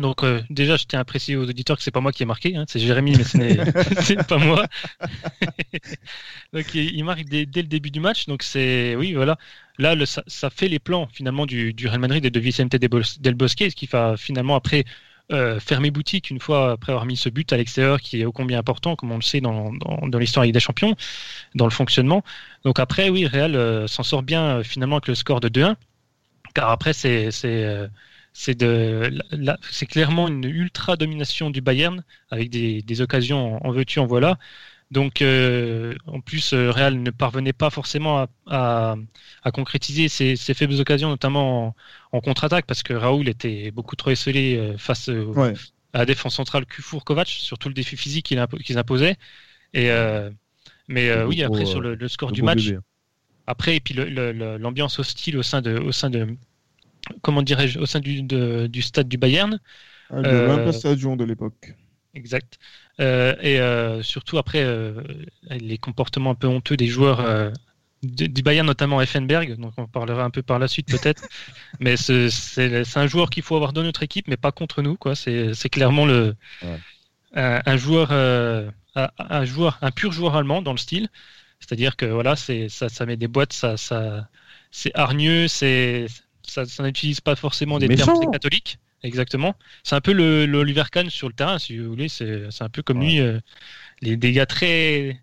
[0.00, 2.26] Donc euh, déjà, je tiens à préciser aux auditeurs que c'est pas moi qui ai
[2.26, 4.66] marqué, hein, c'est Jérémy, mais ce n'est pas moi.
[6.52, 9.38] donc il, marque dès, le début du match, donc c'est oui voilà.
[9.78, 12.72] Là, le, ça, ça, fait les plans finalement du, du, Real Madrid et de Vicente
[12.72, 14.84] del Bosque, ce qui va finalement après
[15.32, 18.32] euh, fermer boutique une fois après avoir mis ce but à l'extérieur, qui est ô
[18.32, 20.94] combien important, comme on le sait dans, dans, dans l'histoire des Champions,
[21.54, 22.22] dans le fonctionnement.
[22.64, 25.76] Donc après, oui, Real euh, s'en sort bien finalement avec le score de 2-1,
[26.54, 27.30] car après c'est
[28.34, 29.16] c'est de,
[29.70, 34.38] c'est clairement une ultra domination du Bayern avec des, des occasions en, veux-tu en voilà.
[34.90, 38.96] Donc euh, en plus, euh, Real ne parvenait pas forcément à,
[39.42, 41.74] à, concrétiser ces, ces, faibles occasions, notamment
[42.12, 46.64] en, contre-attaque, parce que Raoul était beaucoup trop esselé euh, face à la défense centrale
[46.66, 49.16] Kufur-Kovac, sur tout le défi physique qu'ils imposaient.
[49.74, 49.90] Et,
[50.88, 52.72] mais oui, après sur le, score du match,
[53.46, 56.36] après et puis l'ambiance hostile au sein de, au sein de
[57.22, 59.60] comment dirais-je, au sein du, du stade du Bayern.
[60.10, 61.74] Ah, euh, de l'époque.
[62.14, 62.58] Exact.
[63.00, 64.64] Euh, et euh, surtout après
[65.50, 67.52] les comportements un peu honteux des joueurs
[68.02, 71.26] du Bayern, notamment Effenberg, donc on parlera un peu par la suite peut-être.
[71.80, 74.96] mais c'est un joueur qu'il faut avoir dans notre équipe, mais pas contre nous.
[75.14, 76.36] C'est clairement le,
[77.34, 81.08] un, joueur, un, joueur, un pur joueur allemand dans le style.
[81.60, 84.28] C'est-à-dire que voilà, ça, ça met des boîtes, ça, ça
[84.70, 86.06] c'est hargneux, c'est
[86.54, 88.78] ça, n'utilise pas forcément des termes très catholiques.
[89.02, 89.54] Exactement.
[89.82, 92.08] C'est un peu l'Oliver Kahn sur le terrain, si vous voulez.
[92.08, 93.38] C'est un peu comme lui, euh,
[94.00, 95.20] les dégâts très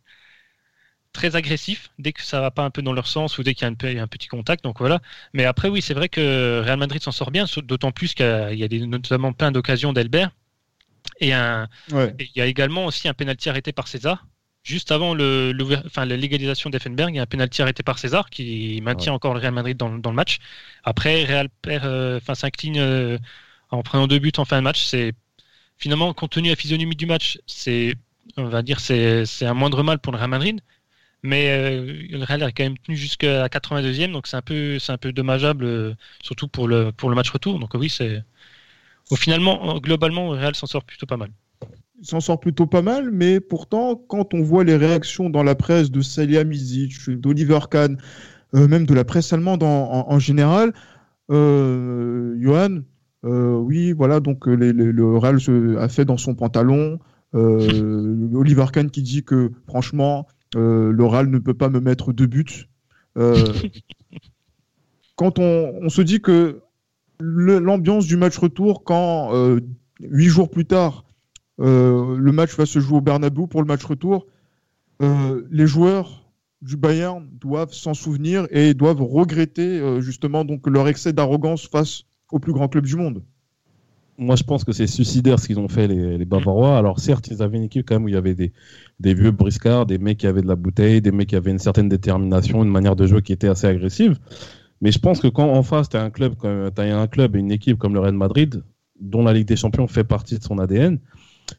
[1.14, 3.68] très agressifs dès que ça va pas un peu dans leur sens ou dès qu'il
[3.68, 4.64] y a un, petit contact.
[4.64, 5.02] Donc voilà.
[5.34, 8.64] Mais après, oui, c'est vrai que Real Madrid s'en sort bien, d'autant plus qu'il y
[8.64, 10.32] a des, notamment plein d'occasions d'Elbert.
[11.20, 14.26] Et, il y a également aussi un penalty arrêté par César,
[14.64, 15.54] juste avant le,
[15.86, 19.34] enfin, la légalisation d'Effenberg, il y a un penalty arrêté par César qui maintient encore
[19.34, 20.40] le Real Madrid dans, dans le match.
[20.84, 23.18] Après, Real perd, euh, s'incline euh,
[23.72, 24.84] en prenant deux buts en fin de match.
[24.86, 25.14] C'est
[25.78, 27.96] finalement, compte tenu de la physionomie du match, c'est
[28.38, 30.62] on va dire c'est un moindre mal pour le Real Madrid.
[31.24, 34.92] Mais euh, le Real a quand même tenu jusqu'à 82e, donc c'est un peu c'est
[34.92, 37.60] un peu dommageable, surtout pour le pour le match retour.
[37.60, 38.24] Donc oui, c'est
[39.16, 41.32] finalement globalement le Real s'en sort plutôt pas mal.
[42.02, 45.56] Il s'en sort plutôt pas mal, mais pourtant quand on voit les réactions dans la
[45.56, 47.98] presse de Salia Mizic, d'Oliver Kahn,
[48.56, 50.74] euh, même de la presse allemande en, général,
[51.30, 52.82] Johan,
[53.24, 55.38] oui, voilà, donc le Real
[55.80, 57.00] a fait dans son pantalon.
[57.34, 62.68] Oliver Kahn qui dit que franchement euh, L'oral ne peut pas me mettre deux buts.
[63.18, 63.54] Euh,
[65.16, 66.62] quand on, se dit que
[67.20, 69.60] l'ambiance du match retour, quand euh,
[70.02, 71.06] huit jours plus tard,
[71.62, 74.26] le match va se jouer au Bernabeu pour le match retour,
[75.00, 81.68] les joueurs du Bayern doivent s'en souvenir et doivent regretter justement donc leur excès d'arrogance
[81.68, 83.24] face au plus grand club du monde
[84.22, 86.78] moi, je pense que c'est suicidaire ce qu'ils ont fait, les, Bavarois.
[86.78, 88.52] Alors, certes, ils avaient une équipe quand même où il y avait des,
[89.14, 91.90] vieux briscards, des mecs qui avaient de la bouteille, des mecs qui avaient une certaine
[91.90, 94.20] détermination, une manière de jouer qui était assez agressive.
[94.80, 97.80] Mais je pense que quand en face, tu un as un club et une équipe
[97.80, 98.64] comme le Real Madrid,
[99.00, 101.00] dont la Ligue des Champions fait partie de son ADN,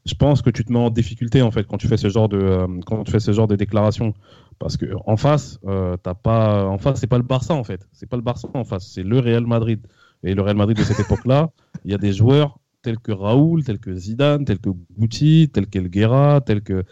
[0.05, 2.29] je pense que tu te mets en difficulté en fait quand tu fais ce genre
[2.29, 4.15] de euh, quand tu fais ce genre de déclaration.
[4.59, 7.87] Parce que en face euh, t'as pas en face c'est pas le Barça en fait.
[7.93, 8.87] C'est pas le Barça en face.
[8.87, 9.81] C'est le Real Madrid.
[10.25, 11.51] Et le Real Madrid de cette époque-là,
[11.85, 15.67] il y a des joueurs tels que Raoul, tels que Zidane, tels que Gucci, tels
[15.67, 16.85] qu'Elguera, tels que.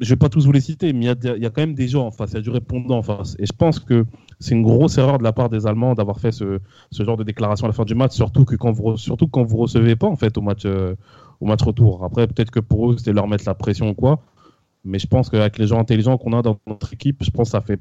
[0.00, 2.04] Je vais pas tous vous les citer, mais il y, a, quand même des gens
[2.04, 3.36] en face, il y a du répondant en face.
[3.38, 4.04] Et je pense que
[4.40, 6.58] c'est une grosse erreur de la part des Allemands d'avoir fait ce,
[6.90, 9.56] genre de déclaration à la fin du match, surtout que quand vous, surtout quand vous
[9.58, 10.96] recevez pas en fait au match, euh,
[11.40, 12.04] au match retour.
[12.04, 14.20] Après, peut-être que pour eux, c'était leur mettre la pression ou quoi.
[14.84, 17.52] Mais je pense qu'avec les gens intelligents qu'on a dans notre équipe, je pense que
[17.52, 17.80] ça fait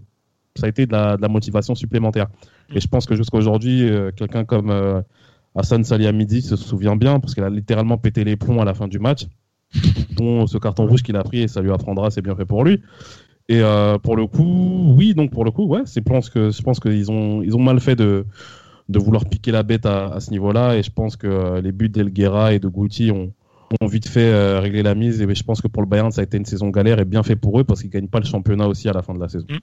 [0.56, 2.28] ça a été de la, motivation supplémentaire.
[2.74, 5.02] Et je pense que jusqu'à aujourd'hui, euh, quelqu'un comme euh,
[5.56, 8.88] Hassan Salihamidzhi se souvient bien, parce qu'il a littéralement pété les plombs à la fin
[8.88, 9.28] du match.
[10.16, 12.64] Bon, ce carton rouge qu'il a pris, et ça lui apprendra, c'est bien fait pour
[12.64, 12.82] lui.
[13.50, 16.62] Et euh, pour le coup, oui, donc pour le coup, ouais, c'est pense que je
[16.62, 18.26] pense qu'ils ont ils ont mal fait de
[18.90, 20.76] de vouloir piquer la bête à, ce niveau-là.
[20.76, 23.32] Et je pense que les buts d'Elguera et de Guti ont,
[23.82, 25.22] ont vite fait régler la mise.
[25.22, 27.24] Et je pense que pour le Bayern, ça a été une saison galère et bien
[27.24, 29.30] fait pour eux parce qu'ils gagnent pas le championnat aussi à la fin de la
[29.30, 29.48] saison.
[29.50, 29.58] Mm.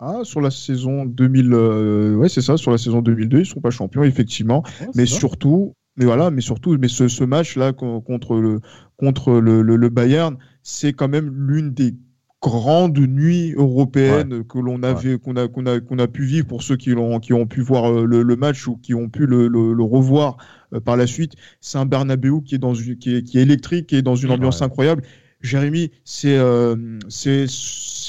[0.00, 3.60] Ah, sur la saison 2000, euh, ouais, c'est ça, sur la saison 2002, ils sont
[3.60, 4.62] pas champions, effectivement.
[4.94, 8.60] mais surtout, mais voilà, mais surtout, mais ce, ce match-là contre le,
[8.96, 11.96] contre le, le, Bayern, c'est quand même l'une des
[12.40, 16.62] grandes nuits européennes que l'on avait, qu'on a, qu'on a, qu'on a pu vivre pour
[16.62, 19.26] ceux qui l'ont, qui ont pu voir euh, le, le, match ou qui ont pu
[19.26, 20.36] le, le revoir
[20.72, 21.32] euh, par la suite.
[21.60, 24.16] C'est un Bernabeu qui est dans une, qui est, qui est électrique, qui est dans
[24.16, 25.02] une ambiance incroyable.
[25.40, 27.46] Jérémy, c'est, euh, c'est,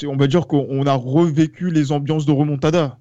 [0.06, 2.98] on va dire qu'on a revécu les ambiances de remontada.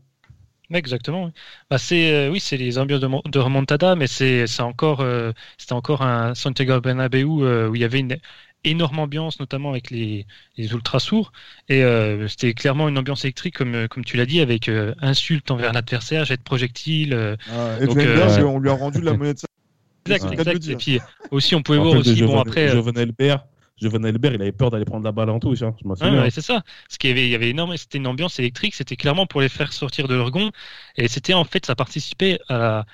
[0.71, 1.31] Exactement.
[1.71, 6.03] Bah c'est euh, oui, c'est les ambiances de, remontada, mais c'est encore euh, c'était encore
[6.03, 8.17] un Santiago Bernabéu où il y avait une
[8.63, 10.25] énorme ambiance, notamment avec les,
[10.57, 11.31] les ultra sourds,
[11.69, 11.83] et
[12.27, 14.69] c'était clairement une ambiance électrique comme comme tu l'as dit, avec
[15.01, 17.37] insultes envers l'adversaire, jet de projectiles.
[17.51, 19.47] Ah, et donc, on lui a rendu la monnaie de sa.
[20.05, 20.67] Exact, exact.
[20.67, 20.99] Et puis
[21.31, 22.69] aussi, on pouvait voir aussi bon après.
[22.69, 23.45] Jovenel Bert
[23.81, 25.61] Jovenel Albert, il avait peur d'aller prendre la balle en touche.
[25.61, 26.63] Hein, je ouais, c'est ça.
[26.89, 28.75] Ce qui avait, il y avait énormément, c'était une ambiance électrique.
[28.75, 30.51] C'était clairement pour les faire sortir de leur gond.
[30.97, 32.85] Et c'était en fait, ça participait à,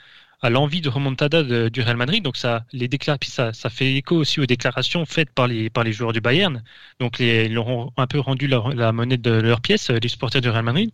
[0.50, 2.24] l'envie de remontada du Real Madrid.
[2.24, 5.70] Donc ça, les déclare, puis ça, ça fait écho aussi aux déclarations faites par les,
[5.70, 6.64] par les joueurs du Bayern.
[7.00, 10.50] Donc ils leur ont un peu rendu la monnaie de leur pièce, les supporters du
[10.50, 10.92] Real Madrid,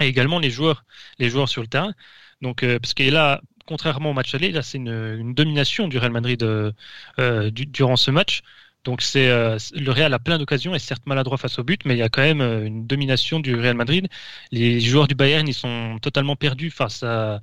[0.00, 0.84] et également les joueurs,
[1.18, 1.94] les joueurs sur le terrain.
[2.42, 6.12] Donc euh, parce que là, contrairement au match aller, là c'est une, domination du Real
[6.12, 6.72] Madrid euh,
[7.18, 8.42] euh durant ce match.
[8.84, 11.94] Donc c'est euh, le Real a plein d'occasions et certes maladroit face au but, mais
[11.94, 14.08] il y a quand même euh, une domination du Real Madrid.
[14.52, 17.40] Les joueurs du Bayern ils sont totalement perdus face à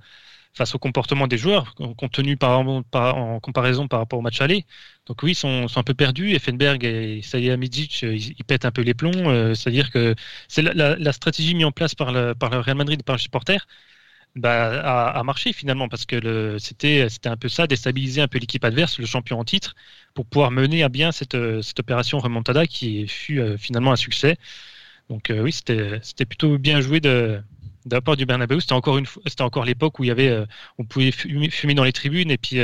[0.55, 4.65] face au comportement des joueurs, compte tenu par, en comparaison par rapport au match aller.
[5.05, 6.31] Donc oui, ils sont, un peu perdus.
[6.33, 9.53] Effenberg et Salihamidzic, euh, ils, ils pètent un peu les plombs.
[9.55, 10.15] C'est-à-dire que
[10.47, 13.67] c'est la, stratégie mise en place par le, le Real Madrid par les supporters
[14.35, 18.99] bah, a, marché finalement parce que c'était un peu ça, déstabiliser un peu l'équipe adverse,
[18.99, 19.75] le champion en titre,
[20.13, 24.37] pour pouvoir mener à bien cette, cette opération remontada qui fut euh, finalement un succès.
[25.09, 27.41] Donc euh, oui, c'était plutôt bien joué de
[27.85, 28.59] de la part du Bernabeu.
[28.59, 30.45] C'était encore une c'était encore l'époque où il y avait euh,
[30.77, 32.59] on pouvait fumer, fumer, dans les tribunes et puis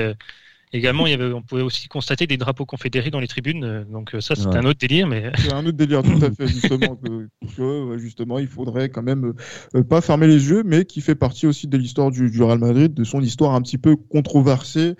[0.73, 3.63] Également, il y avait, on pouvait aussi constater des drapeaux confédérés dans les tribunes.
[3.65, 5.05] Euh, donc euh, ça, c'est un autre délire.
[5.05, 5.29] Mais...
[5.38, 9.34] C'est un autre délire, tout à fait, justement, que, justement, il faudrait quand même
[9.75, 12.60] euh, pas fermer les yeux, mais qui fait partie aussi de l'histoire du, du, Real
[12.60, 14.95] Madrid, de son histoire un petit peu controversée.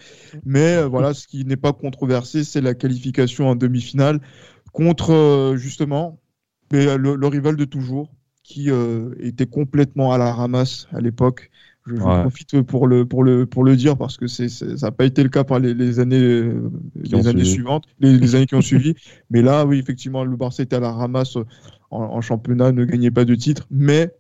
[0.46, 4.20] Mais voilà, ce qui n'est pas controversé, c'est la qualification en demi-finale
[4.74, 6.20] contre, justement,
[6.72, 8.12] le, le, rival de toujours,
[8.52, 8.70] qui
[9.20, 11.50] était complètement à la ramasse à l'époque.
[11.88, 15.06] Je, profite pour le, pour, le, pour le dire parce que c'est, ça n'a pas
[15.06, 16.52] été le cas par les, années,
[16.96, 18.94] les années suivantes, les, années qui ont suivi.
[19.32, 21.38] Mais là, oui, effectivement, le Barça était à la ramasse
[21.90, 24.14] en, championnat, ne gagnait pas de titre, mais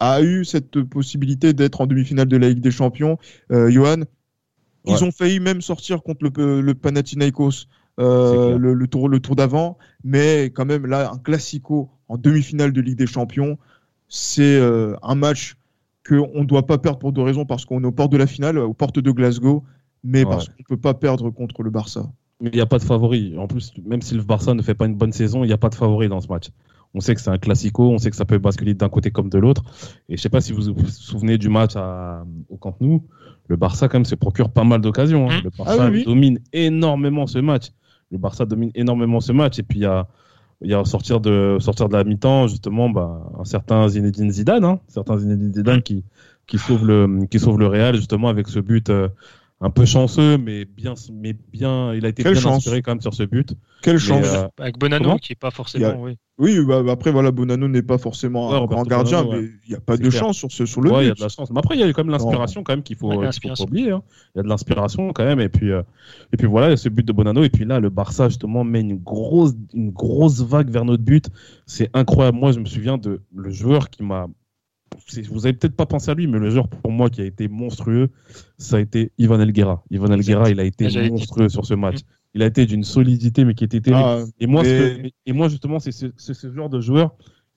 [0.00, 3.16] a eu cette possibilité d'être en demi-finale de la Ligue des Champions.
[3.50, 4.02] Johan,
[4.84, 7.66] ils ont failli même sortir contre le, le Panathinaikos
[8.00, 12.80] euh, le, tour, le tour d'avant, mais quand même là, un classico en demi-finale de
[12.80, 13.56] Ligue des Champions,
[14.08, 15.56] c'est euh, un match
[16.06, 18.26] qu'on ne doit pas perdre pour deux raisons, parce qu'on est aux portes de la
[18.26, 19.64] finale, aux portes de Glasgow,
[20.02, 22.10] mais parce qu'on ne peut pas perdre contre le Barça.
[22.40, 23.36] Mais il n'y a pas de favori.
[23.38, 25.58] En plus, même si le Barça ne fait pas une bonne saison, il n'y a
[25.58, 26.50] pas de favori dans ce match.
[26.92, 29.28] On sait que c'est un classico, on sait que ça peut basculer d'un côté comme
[29.28, 29.62] de l'autre.
[30.08, 33.02] Et je ne sais pas si vous vous souvenez du match à, au Camp Nou,
[33.48, 35.30] le Barça quand même se procure pas mal d'occasions.
[35.30, 35.38] Hein.
[35.38, 35.44] Mmh.
[35.44, 37.70] Le Barça ah domine énormément ce match
[38.14, 39.58] le Barça domine énormément ce match.
[39.58, 40.06] Et puis, il y a,
[40.64, 44.64] il y a sortir de, sortir de la mi-temps, justement, bah, un certain Zinedine Zidane,
[44.64, 46.04] hein, certain Zinedine Zidane qui,
[46.46, 48.90] qui, sauve le, qui sauve le Real, justement, avec ce but.
[48.90, 49.08] Euh,
[49.64, 53.14] un peu chanceux, mais bien, mais bien, il a été bien inspiré quand même sur
[53.14, 53.54] ce but.
[53.80, 54.26] Quelle chance.
[54.26, 56.02] Euh, Avec Bonano, qui est pas forcément.
[56.02, 59.74] Oui, oui bah, après, voilà, Bonano n'est pas forcément un grand gardien, mais il n'y
[59.74, 60.96] a pas de chance sur, ce, sur le but.
[61.00, 61.50] Il y a de la chance.
[61.50, 63.90] Mais après, il y a quand même l'inspiration quand même qu'il faut, faut, pas oublier.
[63.92, 64.02] Hein.
[64.34, 65.40] Il y a de l'inspiration quand même.
[65.40, 65.80] Et puis, euh,
[66.34, 67.42] et puis voilà, ce but de Bonano.
[67.42, 71.30] Et puis là, le Barça, justement, met une grosse, une grosse vague vers notre but.
[71.64, 72.36] C'est incroyable.
[72.36, 74.26] Moi, je me souviens de le joueur qui m'a
[75.30, 77.48] vous avez peut-être pas pensé à lui, mais le joueur pour moi qui a été
[77.48, 78.10] monstrueux,
[78.58, 79.82] ça a été Ivan Elguera.
[79.90, 81.98] Ivan Elguera, il a été ah, monstrueux sur ce match.
[82.34, 84.02] Il a été d'une solidité, mais qui était terrible.
[84.04, 87.14] Ah, et, moi, et moi, justement, c'est ce, genre de joueur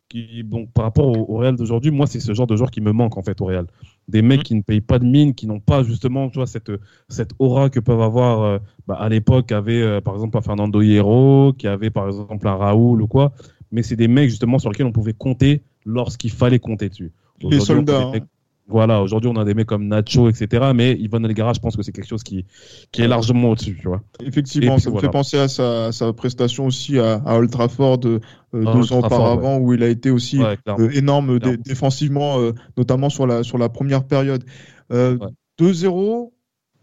[0.10, 2.92] qui, bon, par rapport au, Real d'aujourd'hui, moi, c'est ce genre de joueur qui me
[2.92, 3.66] manque en fait au Real.
[4.08, 4.44] Des mecs mm.
[4.44, 6.72] qui ne payent pas de mine, qui n'ont pas justement, tu vois, cette,
[7.10, 10.82] cette aura que peuvent avoir euh, bah, à l'époque, avait euh, par exemple un Fernando
[10.82, 13.34] Hierro, qui avait par exemple un Raoul ou quoi.
[13.72, 17.12] Mais c'est des mecs justement sur lesquels on pouvait compter lorsqu'il fallait compter dessus.
[17.42, 18.12] Les soldats.
[18.14, 18.20] Hein.
[18.68, 20.72] voilà, aujourd'hui, on a des mecs comme Nacho, etc.
[20.74, 22.46] Mais Ivan Elgara, je pense que c'est quelque chose qui,
[22.92, 24.02] qui est largement au-dessus, tu vois.
[24.24, 28.20] Effectivement, ça me fait penser à sa, sa, prestation aussi à, à Old Trafford euh,
[28.52, 33.44] deux ans auparavant, où il a été aussi euh, énorme défensivement, euh, notamment sur la,
[33.44, 34.44] sur la première période.
[34.92, 36.32] 2-0,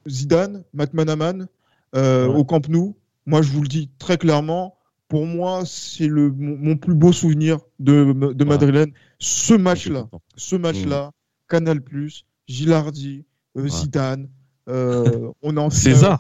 [0.09, 1.47] Zidane, McManaman,
[1.95, 2.97] au Camp Nou.
[3.27, 4.77] Moi, je vous le dis très clairement,
[5.15, 8.91] pour moi, c'est le mon, plus beau souvenir de, de Madrilène.
[9.21, 11.13] Ce match-là, ce match-là, mmh.
[11.49, 11.81] Canal+,
[12.49, 13.25] Gilardi,
[13.57, 14.29] euh, Zidane,
[14.69, 16.19] euh, on en César.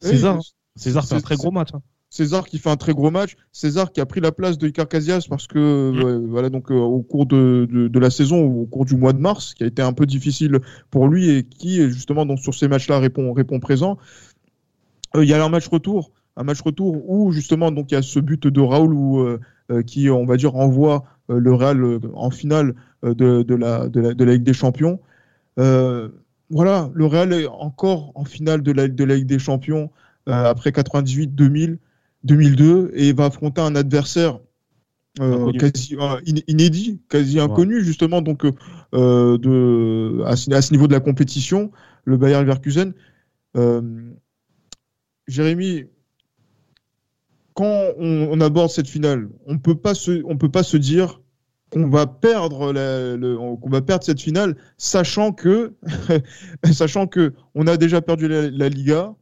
[0.00, 0.38] César,
[0.76, 1.70] César fait un très gros match.
[1.74, 1.82] Hein.
[2.10, 3.34] César qui fait un très gros match.
[3.50, 6.26] César qui a pris la place de Icar Casillas parce que mmh.
[6.28, 9.52] voilà donc euh, au cours de, de, la saison, au cours du mois de mars,
[9.54, 13.00] qui a été un peu difficile pour lui et qui justement donc sur ces matchs-là
[13.00, 13.98] répond répond présent.
[15.16, 18.02] Il y a un match retour un match retour où justement donc il y a
[18.02, 21.98] ce but de Raoul où, euh, euh, qui on va dire envoie euh, le Real
[22.14, 25.00] en finale de, de, la, de, la, de la Ligue des Champions.
[25.56, 29.90] voilà, le Real est encore en finale de la, de la Ligue des Champions
[30.26, 31.78] après 98, 2000,
[32.24, 34.40] 2002 et va affronter un adversaire
[35.58, 35.96] quasi
[36.46, 38.46] inédit, quasi inconnu justement donc
[38.92, 41.72] de à ce, à ce, niveau de la compétition,
[42.04, 42.94] le Bayern Leverkusen.
[45.28, 45.84] Jérémy,
[47.58, 49.92] quand on, aborde cette finale, on ne peut pas
[50.62, 51.20] se dire
[51.70, 52.72] qu'on va perdre
[53.56, 55.74] qu'on va perdre cette finale, sachant que
[56.72, 59.12] sachant que on a déjà perdu la, Liga,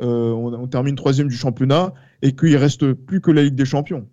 [0.00, 1.92] euh, on, termine troisième du championnat
[2.22, 4.06] et qu'il reste plus que la Ligue des Champions.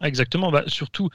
[0.00, 0.52] Exactement.
[0.52, 1.08] Bah, surtout,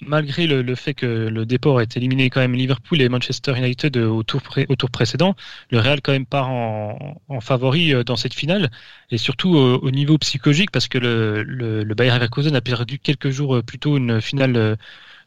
[0.00, 4.22] malgré le, fait que le déport ait éliminé quand même Liverpool et Manchester United au
[4.22, 5.34] tour, au tour précédent,
[5.70, 8.70] le Real quand même part en, favori euh, dans cette finale
[9.10, 13.30] et surtout au, niveau psychologique parce que le, le, le Bayer Leverkusen a perdu quelques
[13.30, 14.76] jours euh, plus tôt une finale euh,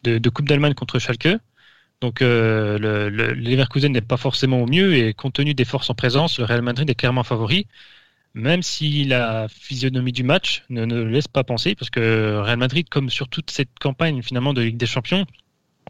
[0.04, 1.30] de, Coupe d'Allemagne contre Schalke.
[2.02, 5.94] Donc le, le, Leverkusen n'est pas forcément au mieux et compte tenu des forces en
[5.94, 7.68] présence, le Real Madrid est clairement favori
[8.34, 12.88] même si la physionomie du match ne, ne laisse pas penser, parce que Real Madrid,
[12.90, 15.26] comme sur toute cette campagne finalement de Ligue des Champions,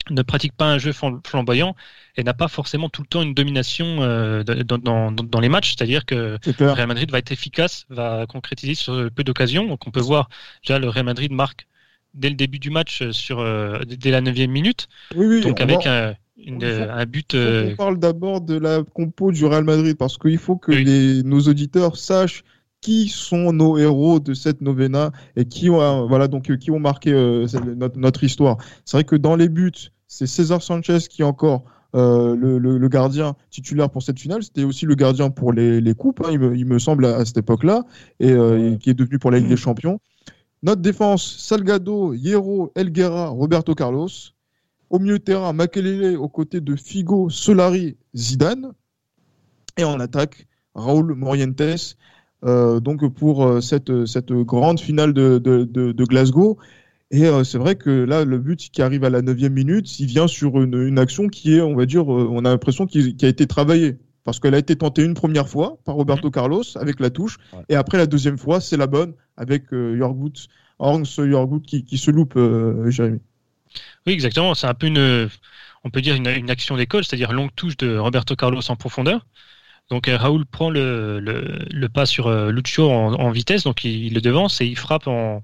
[0.10, 1.76] ne pratique pas un jeu flamboyant
[2.18, 5.76] et n'a pas forcément tout le temps une domination euh, dans, dans, les matchs.
[5.76, 9.66] C'est-à-dire que Real Madrid va être efficace, va concrétiser sur peu d'occasions.
[9.68, 10.30] Donc on peut voir
[10.64, 11.68] déjà le Real Madrid marque
[12.14, 14.88] dès le début du match sur euh, dès la neuvième minute.
[15.16, 17.36] donc avec un, un but.
[17.36, 21.42] On parle d'abord de la compo du Real Madrid parce qu'il faut que les, nos
[21.42, 22.44] auditeurs sachent
[22.82, 26.72] qui sont nos héros de cette novena et qui ont, euh, voilà, donc, euh, qui
[26.72, 27.46] ont marqué euh,
[27.78, 28.58] notre, notre, histoire.
[28.86, 31.64] C'est vrai que dans les buts, c'est César Sanchez qui est encore
[31.94, 34.44] euh, le, le, gardien titulaire pour cette finale.
[34.44, 37.26] C'était aussi le gardien pour les, les coupes, hein, il, me, il, me, semble, à,
[37.26, 37.84] cette époque-là,
[38.22, 40.00] et, euh, qui est devenu pour la Ligue des Champions.
[40.64, 44.08] Notre défense, Salgado, Hierro, Elguera, Roberto Carlos.
[44.92, 48.74] Au milieu de terrain, Makelele aux côtés de Figo, Solari, Zidane.
[49.78, 51.96] Et en attaque, Raoul Morientes.
[52.44, 56.58] Euh, donc pour euh, cette, cette grande finale de, de, de, Glasgow.
[57.10, 60.08] Et euh, c'est vrai que là, le but qui arrive à la 9 minute, il
[60.08, 63.28] vient sur une, une, action qui est, on va dire, on a l'impression qu'il a
[63.28, 63.96] été travaillé.
[64.26, 66.34] Parce qu'elle a été tentée une première fois par Roberto mhm.
[66.34, 67.38] Carlos avec la touche.
[67.70, 70.50] Et après, la deuxième fois, c'est la bonne avec euh, Yorgut,
[70.82, 72.38] Yorgut qui, qui, se loupe,
[72.90, 73.22] Jérémy.
[74.06, 74.54] Oui, exactement.
[74.56, 75.30] C'est un peu une,
[75.84, 79.26] on peut dire une, action d'école, c'est-à-dire longue touche de Roberto Carlos en profondeur.
[79.90, 84.22] Donc euh, Raoul prend le, le, pas sur euh, Lucio en, vitesse, donc il, le
[84.22, 85.44] devance et il frappe en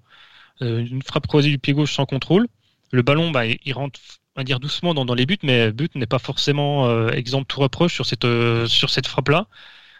[0.62, 2.48] euh, une frappe croisée du pied gauche sans contrôle.
[2.92, 4.00] Le ballon, bah, il rentre,
[4.46, 7.94] dire doucement dans, les buts, mais le but n'est pas forcément exempt de tout reproche
[7.94, 8.28] sur cette
[8.68, 9.48] sur cette frappe là.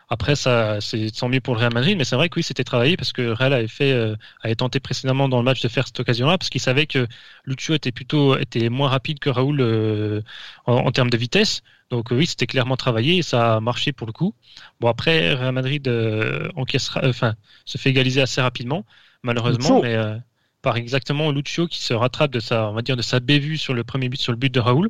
[0.10, 2.64] Après, ça, c'est tant mieux pour le Real Madrid, mais c'est vrai que oui, c'était
[2.64, 3.94] travaillé parce que Real avait fait,
[4.42, 7.08] avait tenté précédemment dans le match de faire cette occasion-là parce qu'il savait que
[7.46, 10.24] Lucio était plutôt était moins rapide que Raoul
[10.66, 11.62] en, termes de vitesse.
[11.90, 14.34] Donc oui, c'était clairement travaillé et ça a marché pour le coup.
[14.80, 17.36] Bon après, Real Madrid euh, encaissera, euh, enfin,
[17.66, 18.86] se fait égaliser assez rapidement,
[19.24, 20.18] malheureusement, mais euh,
[20.62, 23.74] par exactement Lucio qui se rattrape de sa, on va dire, de sa bévue sur
[23.74, 24.90] le premier but, sur le but de Raoul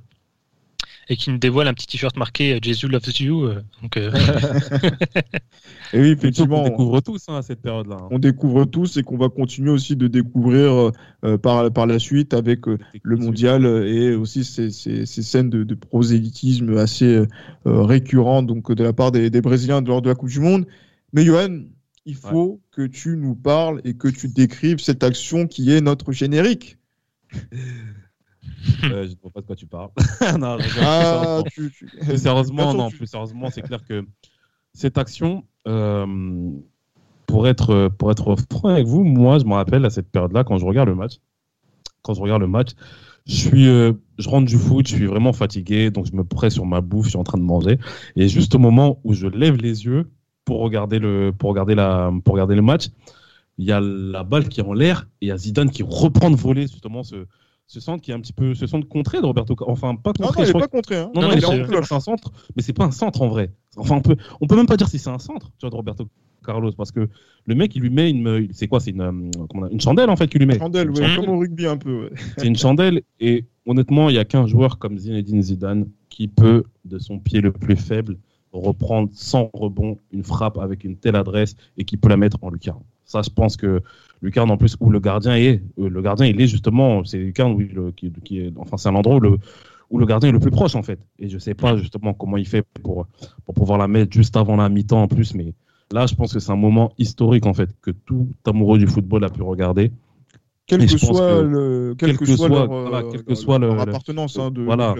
[1.10, 3.46] et qui nous dévoile un petit t-shirt marqué euh, Jesus loves you.
[3.46, 4.12] Euh, donc, euh.
[5.94, 7.98] et oui, effectivement, on découvre tous hein, à cette période-là.
[8.02, 8.08] Hein.
[8.12, 10.92] On découvre tous et qu'on va continuer aussi de découvrir
[11.42, 15.76] par, par la suite avec le mondial et aussi ces, ces, ces scènes de, de,
[15.76, 17.24] prosélytisme assez
[17.66, 20.66] récurrentes donc, de la part des, des, Brésiliens lors de la Coupe du Monde.
[21.14, 21.64] Mais Johan,
[22.06, 26.12] il faut que tu nous parles et que tu décrives cette action qui est notre
[26.12, 26.78] générique.
[28.84, 29.90] euh, je ne vois pas de quoi tu parles.
[30.40, 31.72] non, ah, plus,
[32.16, 34.06] sérieusement, non, plus sérieusement, c'est clair que
[34.74, 36.52] cette action, euh,
[37.26, 40.58] pour être pour être franc avec vous, moi, je me rappelle à cette période-là quand
[40.58, 41.16] je regarde le match,
[42.02, 42.72] quand je regarde le match,
[43.26, 46.54] je suis, euh, je rentre du foot, je suis vraiment fatigué, donc je me presse
[46.54, 47.78] sur ma bouffe, je suis en train de manger,
[48.16, 50.10] et juste au moment où je lève les yeux
[50.46, 52.88] pour regarder le pour regarder la pour regarder le match,
[53.58, 55.84] il y a la balle qui est en l'air et il y a Zidane qui
[55.84, 57.26] reprend de voler justement ce
[57.68, 60.44] ce centre qui est un petit peu ce centre contré de Roberto enfin pas contré
[60.44, 61.12] non, non il pas contré hein.
[61.14, 63.52] non, non, il est un centre mais c'est pas un centre en vrai.
[63.76, 65.76] Enfin on peut on peut même pas dire si c'est un centre tu vois de
[65.76, 66.08] Roberto
[66.46, 67.10] Carlos parce que
[67.46, 70.28] le mec il lui met une c'est quoi c'est une euh, une chandelle en fait
[70.28, 70.56] qu'il lui met.
[70.56, 70.90] Une chandelle.
[70.90, 74.48] oui, comme au rugby un peu c'est une chandelle et honnêtement il y a qu'un
[74.48, 78.18] joueur comme Zinedine Zidane qui peut de son pied le plus faible
[78.54, 82.50] reprendre sans rebond une frappe avec une telle adresse et qui peut la mettre en
[82.50, 82.84] lucarne.
[83.04, 83.82] Ça je pense que
[84.22, 85.62] lucarne en plus où le gardien est.
[85.80, 88.96] Euh, le gardien, il est justement, c'est lucarne où qui, qui, est, enfin c'est un
[88.96, 89.38] endroit où le,
[89.90, 91.00] où le gardien est le plus proche en fait.
[91.20, 93.08] Et je sais pas justement comment il fait pour,
[93.46, 95.54] pour pouvoir la mettre juste avant la mi-temps en plus, mais
[95.92, 99.24] là je pense que c'est un moment historique en fait que tout amoureux du football
[99.24, 99.92] a pu regarder.
[100.66, 104.52] Quel que, soit le, quel, que, soit, leur, voilà, quel que soit leur, appartenance hein,
[104.52, 104.96] de, voilà,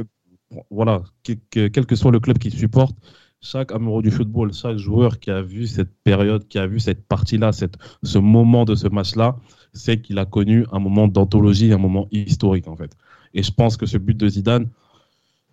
[0.70, 2.96] voilà, quel que soit le club qu'il supporte,
[3.42, 7.08] chaque amoureux du football, chaque joueur qui a vu cette période, qui a vu cette
[7.08, 9.38] partie-là, ce moment de ce match-là,
[9.74, 12.92] sait qu'il a connu un moment d'anthologie, un moment historique en fait.
[13.34, 14.68] Et je pense que ce but de Zidane,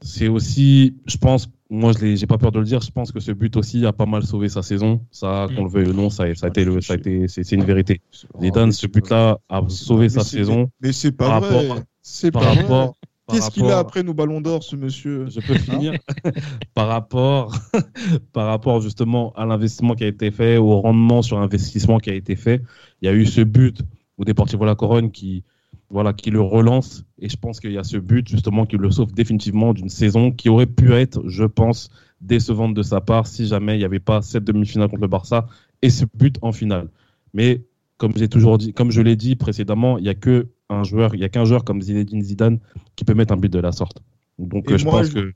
[0.01, 3.21] c'est aussi, je pense, moi je n'ai pas peur de le dire, je pense que
[3.21, 5.01] ce but aussi a pas mal sauvé sa saison.
[5.11, 7.53] Ça, qu'on le veuille ou non, ça, ça a été, le, ça a été, c'est
[7.53, 8.01] une vérité.
[8.41, 10.71] Zidane, ce but-là a sauvé sa saison.
[10.81, 11.69] Mais c'est pas vrai.
[12.07, 12.97] C'est pas rapport,
[13.31, 15.95] Qu'est-ce qu'il a après nos ballons d'or, ce monsieur Je peux finir
[16.75, 17.55] par rapport,
[18.33, 22.15] par rapport justement à l'investissement qui a été fait, au rendement sur investissement qui a
[22.15, 22.63] été fait.
[23.01, 23.81] Il y a eu ce but
[24.19, 25.43] au Deportivo La Corogne qui,
[25.89, 27.05] voilà, qui le relance.
[27.19, 30.31] Et je pense qu'il y a ce but justement qui le sauve définitivement d'une saison
[30.31, 34.01] qui aurait pu être, je pense, décevante de sa part si jamais il n'y avait
[34.01, 35.47] pas cette demi-finale contre le Barça
[35.81, 36.89] et ce but en finale.
[37.33, 37.63] Mais
[37.97, 41.15] comme j'ai toujours dit, comme je l'ai dit précédemment, il n'y a que un joueur,
[41.15, 42.59] il y a qu'un joueur comme Zinedine Zidane
[42.97, 44.03] qui peut mettre un but de la sorte.
[44.39, 45.33] Donc je pense que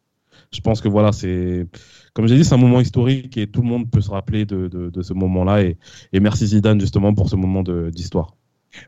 [0.50, 1.66] je pense que voilà, c'est
[2.14, 4.68] comme j'ai dit, c'est un moment historique et tout le monde peut se rappeler de,
[4.68, 5.62] de, ce moment-là.
[5.62, 5.76] Et,
[6.12, 8.34] et, merci Zidane justement pour ce moment d'histoire.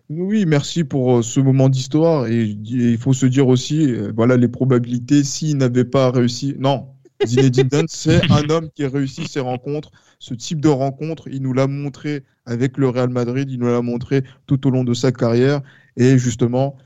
[0.09, 2.27] Oui, merci pour euh, ce moment d'histoire.
[2.27, 6.55] Et, il faut se dire aussi, euh, voilà, les probabilités s'il n'avait pas réussi.
[6.59, 6.89] Non,
[7.25, 9.91] Zinedine Zidane, c'est un homme qui a réussi ses rencontres.
[10.18, 13.83] Ce type de rencontre, il nous l'a montré avec le Real Madrid, il nous l'a
[13.83, 15.62] montré tout au long de sa carrière.
[15.97, 16.77] Et justement,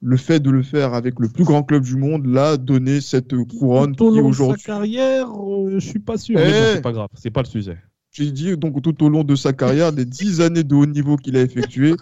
[0.00, 3.34] le fait de le faire avec le plus grand club du monde l'a donné cette
[3.46, 4.60] couronne tout qui aujourd'hui.
[4.60, 6.36] sa carrière, euh, je suis pas sûr.
[6.36, 7.78] Mais c'est pas grave, c'est pas le sujet.
[8.10, 11.16] J'ai dit donc tout au long de sa carrière, les dix années de haut niveau
[11.16, 11.94] qu'il a effectué,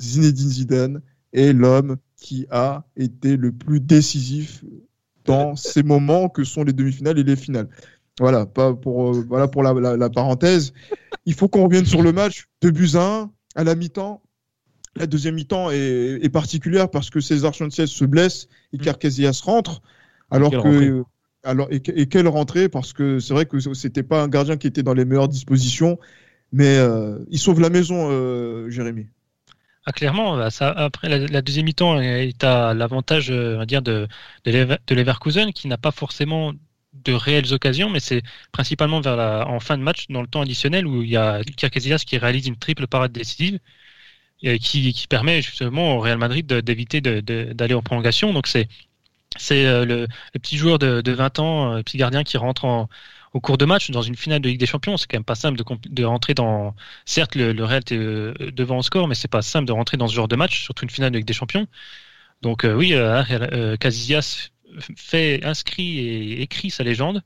[0.00, 4.64] Zinedine Zidane est l'homme qui a été le plus décisif
[5.24, 7.68] dans ces moments que sont les demi-finales et les finales.
[8.20, 10.72] Voilà, pas pour, euh, voilà pour la, parenthèse.
[11.26, 12.46] Il faut qu'on revienne sur le match.
[12.60, 14.21] de buts à 1 à la mi-temps.
[14.96, 18.94] La deuxième mi-temps est, particulière parce que César Sanchez se blesse et mm.
[18.94, 19.82] Casillas rentre,
[20.30, 21.04] alors que
[21.44, 24.82] alors et, quelle rentrée parce que c'est vrai que c'était pas un gardien qui était
[24.82, 25.98] dans les meilleures dispositions,
[26.52, 29.08] mais euh, il sauve la maison, euh, Jérémy.
[29.84, 34.06] Ah, clairement, bah, ça, après la, deuxième mi-temps est à l'avantage, euh, dire, de,
[34.44, 36.52] de, Leverkusen qui n'a pas forcément
[36.92, 38.22] de réelles occasions, mais c'est
[38.52, 41.42] principalement vers la, en fin de match, dans le temps additionnel, où il y a
[41.42, 43.58] Casillas qui réalise une triple parade décisive
[44.42, 48.32] qui, qui, permet justement au Real Madrid d'éviter d'aller en prolongation.
[48.32, 48.68] Donc c'est
[49.38, 52.64] c'est euh, le, petit joueur de, de 20 ans, le euh, petit gardien qui rentre
[52.64, 52.88] en,
[53.32, 54.96] au cours de match dans une finale de Ligue des Champions.
[54.96, 56.74] C'est quand même pas simple de, rentrer dans.
[57.06, 60.08] Certes, le, Real est euh, devant en score, mais c'est pas simple de rentrer dans
[60.08, 61.66] ce genre de match, surtout une finale de Ligue des Champions.
[62.42, 64.50] Donc oui, euh, Casillas
[64.96, 67.22] fait inscrit et écrit sa légende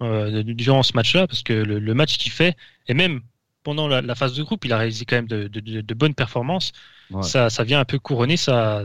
[0.00, 2.56] durant ce match-là, parce que le, le match qu'il fait,
[2.88, 3.22] et même
[3.66, 6.70] pendant la, phase de groupe, il a réalisé quand même de, bonnes performances.
[7.22, 8.84] Ça, vient un peu couronner sa,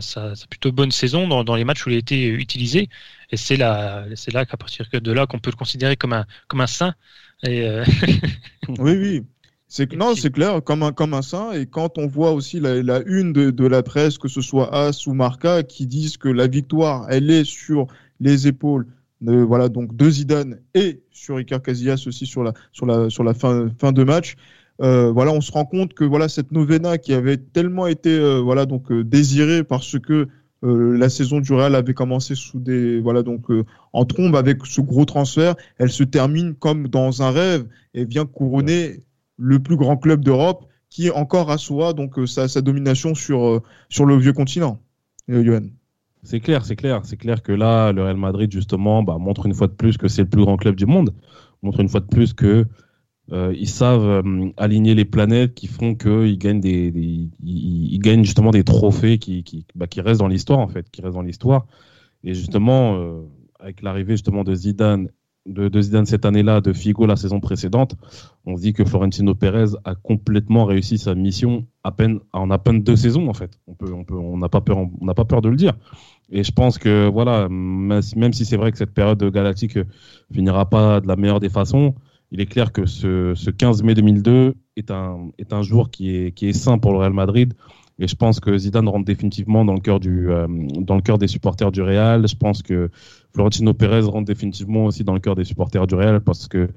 [0.50, 2.88] plutôt bonne saison dans, les matchs où il a été utilisé.
[3.30, 6.26] Et c'est là, c'est là qu'à partir de là qu'on peut le considérer comme un,
[6.48, 6.94] comme un saint.
[7.44, 7.84] Et euh,
[8.80, 9.22] oui, oui.
[9.68, 11.52] C'est non, c'est clair, comme un comme un saint.
[11.52, 15.14] Et quand on voit aussi la, une de, la presse, que ce soit As ou
[15.14, 17.86] Marca, qui disent que la victoire, elle est sur
[18.18, 18.88] les épaules
[19.20, 23.22] de voilà donc de Zidane et sur Icar Casillas aussi sur la sur la sur
[23.22, 24.34] la fin fin de match.
[24.80, 28.40] Euh, voilà, on se rend compte que voilà cette novena qui avait tellement été euh,
[28.40, 30.28] voilà donc euh, désirée parce que
[30.64, 33.46] la saison du Real avait commencé sous des voilà donc
[33.92, 38.26] en trombe avec ce gros transfert, elle se termine comme dans un rêve et vient
[38.26, 39.00] couronner
[39.38, 44.16] le plus grand club d'Europe qui encore assoit donc sa, sa, domination sur sur le
[44.16, 44.78] vieux continent.
[45.26, 45.62] Johan.
[46.22, 49.54] C'est clair, c'est clair, c'est clair que là le Real Madrid justement bah, montre une
[49.54, 51.12] fois de plus que c'est le plus grand club du monde,
[51.64, 52.66] montre une fois de plus que
[53.32, 57.30] euh, ils savent euh, aligner les planètes qui font qu'ils gagnent des,
[58.24, 59.18] justement des trophées
[59.74, 61.66] bah, qui restent dans l'histoire en fait, qui restent dans l'histoire.
[62.24, 63.22] Et justement, euh,
[63.58, 65.08] avec l'arrivée justement de Zidane,
[66.04, 67.96] cette année-là, de Figo la saison précédente,
[68.44, 72.96] on se dit que Florentino Pérez a complètement réussi sa mission en à peine deux
[72.96, 73.58] saisons en fait.
[74.10, 75.72] On n'a pas peur, on n'a pas peur de le dire.
[76.30, 79.78] Et je pense que voilà, même si c'est vrai que cette période galactique
[80.32, 81.94] finira pas de la meilleure des façons,
[82.32, 86.32] il est clair que ce, 15 mai 2002 est un, est un jour qui est,
[86.32, 87.52] qui est sain pour le Real Madrid.
[87.98, 91.18] Et je pense que Zidane rentre définitivement dans le cœur du, euh, dans le cœur
[91.18, 92.26] des supporters du Real.
[92.26, 92.90] Je pense que
[93.34, 96.70] Florentino Pérez rentre définitivement aussi dans le cœur des supporters du Real parce que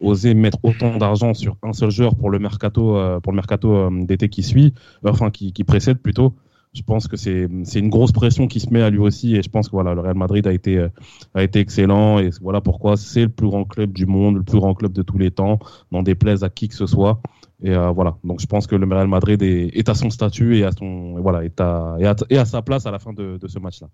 [0.00, 4.44] oser mettre autant d'argent sur un seul joueur pour le mercato, euh, euh, d'été qui
[4.44, 4.72] suit,
[5.04, 6.34] enfin qui précède plutôt,
[6.72, 9.48] je pense que c'est une grosse pression qui se met à lui aussi et je
[9.48, 10.86] pense que voilà le Real Madrid a été
[11.34, 14.58] a été excellent et voilà pourquoi c'est le plus grand club du monde, le plus
[14.58, 15.58] grand club de tous les temps,
[15.90, 17.20] n'en déplaise à qui que ce soit
[17.62, 20.64] et euh, voilà donc je pense que le Real Madrid est, à son statut et
[20.64, 21.96] à son voilà est à,
[22.28, 23.88] et à, sa place à la fin de, ce match là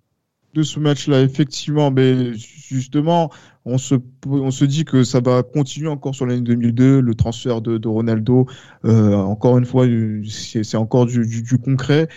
[0.57, 1.91] de ce match-là, effectivement.
[1.91, 3.31] Mais justement,
[3.67, 3.97] on se,
[4.27, 7.89] on se dit que ça va continuer encore sur l'année 2002, le transfert de, de
[7.89, 8.47] Ronaldo.
[8.85, 9.87] Euh, encore une fois,
[10.29, 12.09] c'est encore du, du, concret.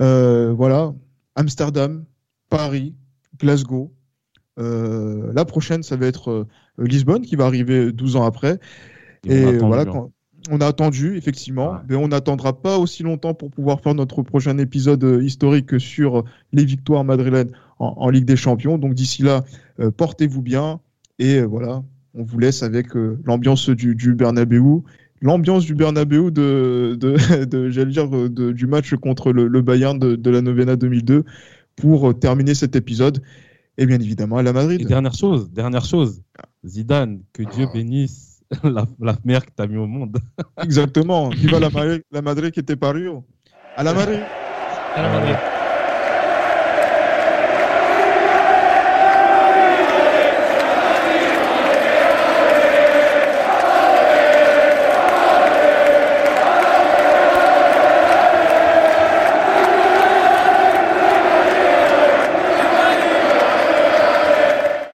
[0.00, 0.94] Euh, voilà,
[1.34, 2.04] Amsterdam,
[2.48, 2.94] Paris,
[3.38, 3.92] Glasgow.
[4.58, 6.46] Euh, la prochaine, ça va être euh,
[6.78, 8.60] Lisbonne qui va arriver 12 ans après.
[9.26, 10.10] Et, voilà, quand,
[10.50, 14.58] on a attendu, effectivement, mais on n'attendra pas aussi longtemps pour pouvoir faire notre prochain
[14.58, 18.78] épisode euh, historique sur les victoires madrilènes en, Ligue des Champions.
[18.78, 19.44] Donc d'ici là,
[19.80, 20.80] euh, portez-vous bien
[21.22, 22.88] et euh, voilà, on vous laisse avec
[23.24, 24.60] l'ambiance du, du Bernabeu,
[25.20, 27.16] l'ambiance du Bernabeu de, de,
[27.70, 31.24] j'allais dire, du match contre le, Bayern de, la Novena 2002
[31.76, 33.22] pour terminer cet épisode.
[33.78, 34.86] Et bien évidemment à la Madrid.
[34.86, 36.22] dernière chose, dernière chose,
[36.66, 37.72] Zidane, que Dieu ah.
[37.72, 40.18] bénisse la, la mère que t'as mis au monde.
[40.62, 41.28] Exactement.
[41.30, 41.70] Viva la,
[42.10, 43.08] la Madrid qui était paru.
[43.76, 44.20] À la Madrid.
[44.94, 45.61] À la Madrid.